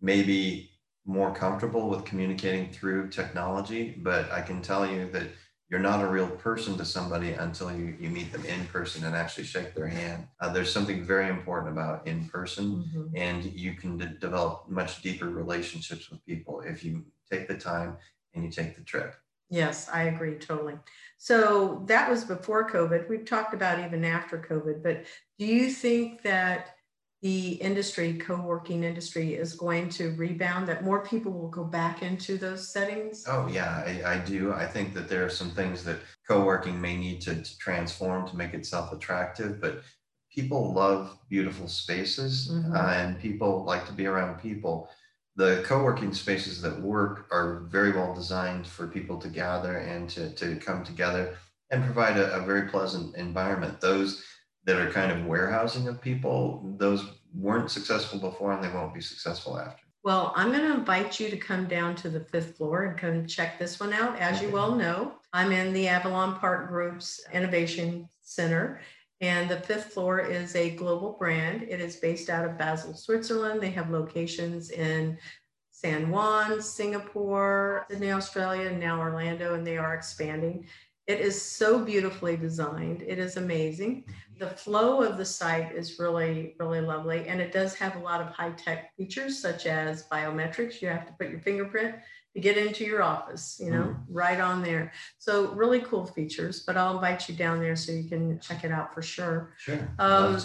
[0.00, 0.70] may be
[1.06, 5.28] more comfortable with communicating through technology, but I can tell you that
[5.70, 9.14] you're not a real person to somebody until you, you meet them in person and
[9.14, 10.26] actually shake their hand.
[10.40, 13.16] Uh, there's something very important about in person, mm-hmm.
[13.16, 17.96] and you can develop much deeper relationships with people if you take the time
[18.34, 19.14] and you take the trip.
[19.48, 20.74] Yes, I agree totally.
[21.18, 23.08] So that was before COVID.
[23.08, 25.04] We've talked about even after COVID, but
[25.38, 26.74] do you think that
[27.22, 30.68] the industry, co-working industry, is going to rebound?
[30.68, 33.24] That more people will go back into those settings?
[33.28, 34.52] Oh yeah, I, I do.
[34.52, 35.98] I think that there are some things that
[36.28, 39.82] co-working may need to, to transform to make itself attractive, but
[40.34, 42.74] people love beautiful spaces mm-hmm.
[42.74, 44.88] uh, and people like to be around people
[45.36, 50.30] the co-working spaces that work are very well designed for people to gather and to,
[50.34, 51.36] to come together
[51.70, 53.80] and provide a, a very pleasant environment.
[53.80, 54.22] Those
[54.64, 57.04] that are kind of warehousing of people, those
[57.34, 59.82] weren't successful before and they won't be successful after.
[60.02, 63.26] Well, I'm going to invite you to come down to the fifth floor and come
[63.26, 64.18] check this one out.
[64.18, 68.80] As you well know, I'm in the Avalon Park Group's Innovation Center,
[69.20, 71.62] and the fifth floor is a global brand.
[71.62, 73.60] It is based out of Basel, Switzerland.
[73.60, 75.18] They have locations in
[75.70, 80.66] San Juan, Singapore, Sydney, Australia, and now Orlando, and they are expanding.
[81.06, 83.02] It is so beautifully designed.
[83.02, 84.04] It is amazing.
[84.40, 87.28] The flow of the site is really, really lovely.
[87.28, 90.80] And it does have a lot of high tech features, such as biometrics.
[90.80, 91.96] You have to put your fingerprint
[92.34, 93.98] to get into your office, you know, mm.
[94.08, 94.92] right on there.
[95.18, 96.62] So, really cool features.
[96.66, 99.52] But I'll invite you down there so you can check it out for sure.
[99.58, 99.86] Sure.
[99.98, 100.40] Um,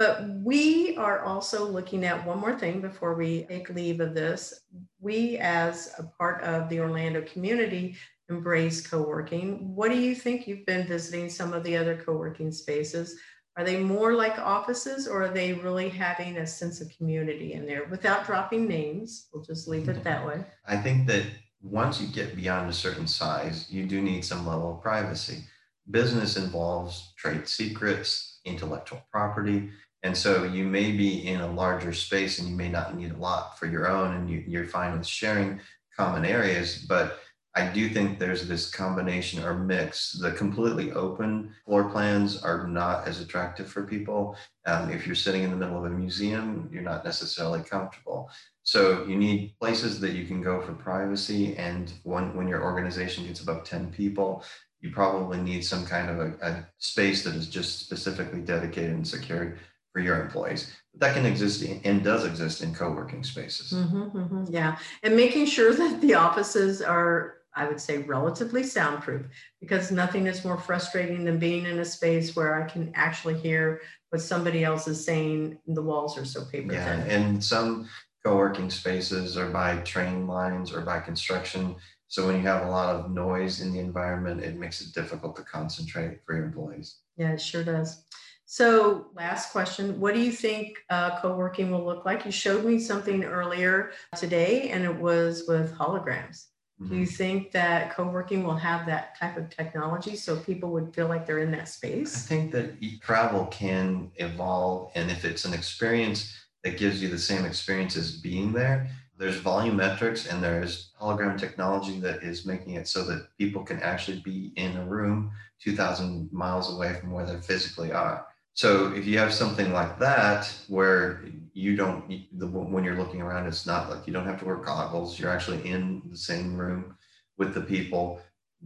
[0.00, 4.64] but we are also looking at one more thing before we take leave of this.
[4.98, 7.94] We, as a part of the Orlando community,
[8.32, 9.74] embrace co-working.
[9.74, 10.46] What do you think?
[10.46, 13.16] You've been visiting some of the other co-working spaces.
[13.56, 17.66] Are they more like offices or are they really having a sense of community in
[17.66, 19.28] there without dropping names?
[19.32, 20.44] We'll just leave it that way.
[20.66, 21.24] I think that
[21.60, 25.44] once you get beyond a certain size, you do need some level of privacy.
[25.90, 29.70] Business involves trade secrets, intellectual property.
[30.02, 33.16] And so you may be in a larger space and you may not need a
[33.16, 35.60] lot for your own and you, you're fine with sharing
[35.96, 37.20] common areas, but
[37.54, 40.12] I do think there's this combination or mix.
[40.12, 44.36] The completely open floor plans are not as attractive for people.
[44.64, 48.30] Um, if you're sitting in the middle of a museum, you're not necessarily comfortable.
[48.62, 51.54] So you need places that you can go for privacy.
[51.56, 54.44] And when, when your organization gets above 10 people,
[54.80, 59.06] you probably need some kind of a, a space that is just specifically dedicated and
[59.06, 59.58] secured
[59.92, 60.74] for your employees.
[60.98, 63.72] That can exist and does exist in co-working spaces.
[63.72, 69.26] Mm-hmm, mm-hmm, yeah, and making sure that the offices are I would say relatively soundproof
[69.60, 73.82] because nothing is more frustrating than being in a space where I can actually hear
[74.10, 75.58] what somebody else is saying.
[75.66, 77.88] The walls are so paper yeah, and some
[78.24, 81.76] co-working spaces are by train lines or by construction.
[82.08, 85.34] So when you have a lot of noise in the environment, it makes it difficult
[85.36, 86.98] to concentrate for your employees.
[87.16, 88.04] Yeah, it sure does.
[88.44, 92.26] So last question, what do you think uh, co-working will look like?
[92.26, 96.48] You showed me something earlier today and it was with holograms.
[96.88, 97.14] Do you mm-hmm.
[97.14, 101.38] think that co-working will have that type of technology so people would feel like they're
[101.38, 102.24] in that space?
[102.24, 107.18] I think that travel can evolve, and if it's an experience that gives you the
[107.18, 112.88] same experience as being there, there's volumetrics and there's hologram technology that is making it
[112.88, 115.30] so that people can actually be in a room
[115.60, 118.26] 2,000 miles away from where they physically are.
[118.54, 121.24] So if you have something like that where
[121.54, 124.56] you don't the, when you're looking around it's not like you don't have to wear
[124.56, 126.96] goggles you're actually in the same room
[127.36, 128.20] with the people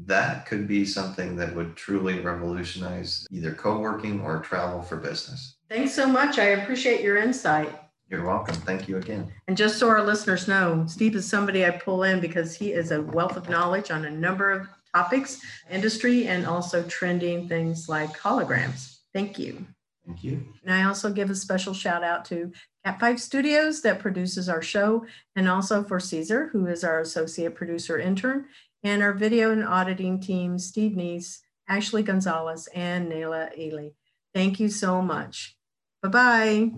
[0.05, 5.57] that could be something that would truly revolutionize either co-working or travel for business.
[5.70, 6.39] Thanks so much.
[6.39, 7.74] I appreciate your insight.
[8.11, 8.55] You're welcome.
[8.55, 9.32] Thank you again.
[9.49, 12.91] And just so our listeners know steve is somebody i pull in because he is
[12.93, 18.16] a wealth of knowledge on a number of topics industry and also trending things like
[18.18, 18.99] holograms.
[19.12, 19.66] Thank you
[20.07, 20.47] Thank you.
[20.63, 22.53] And I also give a special shout out to
[22.85, 25.05] Cat 5 Studios that produces our show,
[25.35, 28.47] and also for Caesar, who is our associate producer intern,
[28.85, 31.39] and our video and auditing team, Steve Neese,
[31.69, 33.89] Ashley Gonzalez, and Nayla Ely.
[34.33, 35.57] Thank you so much.
[36.03, 36.71] Bye bye.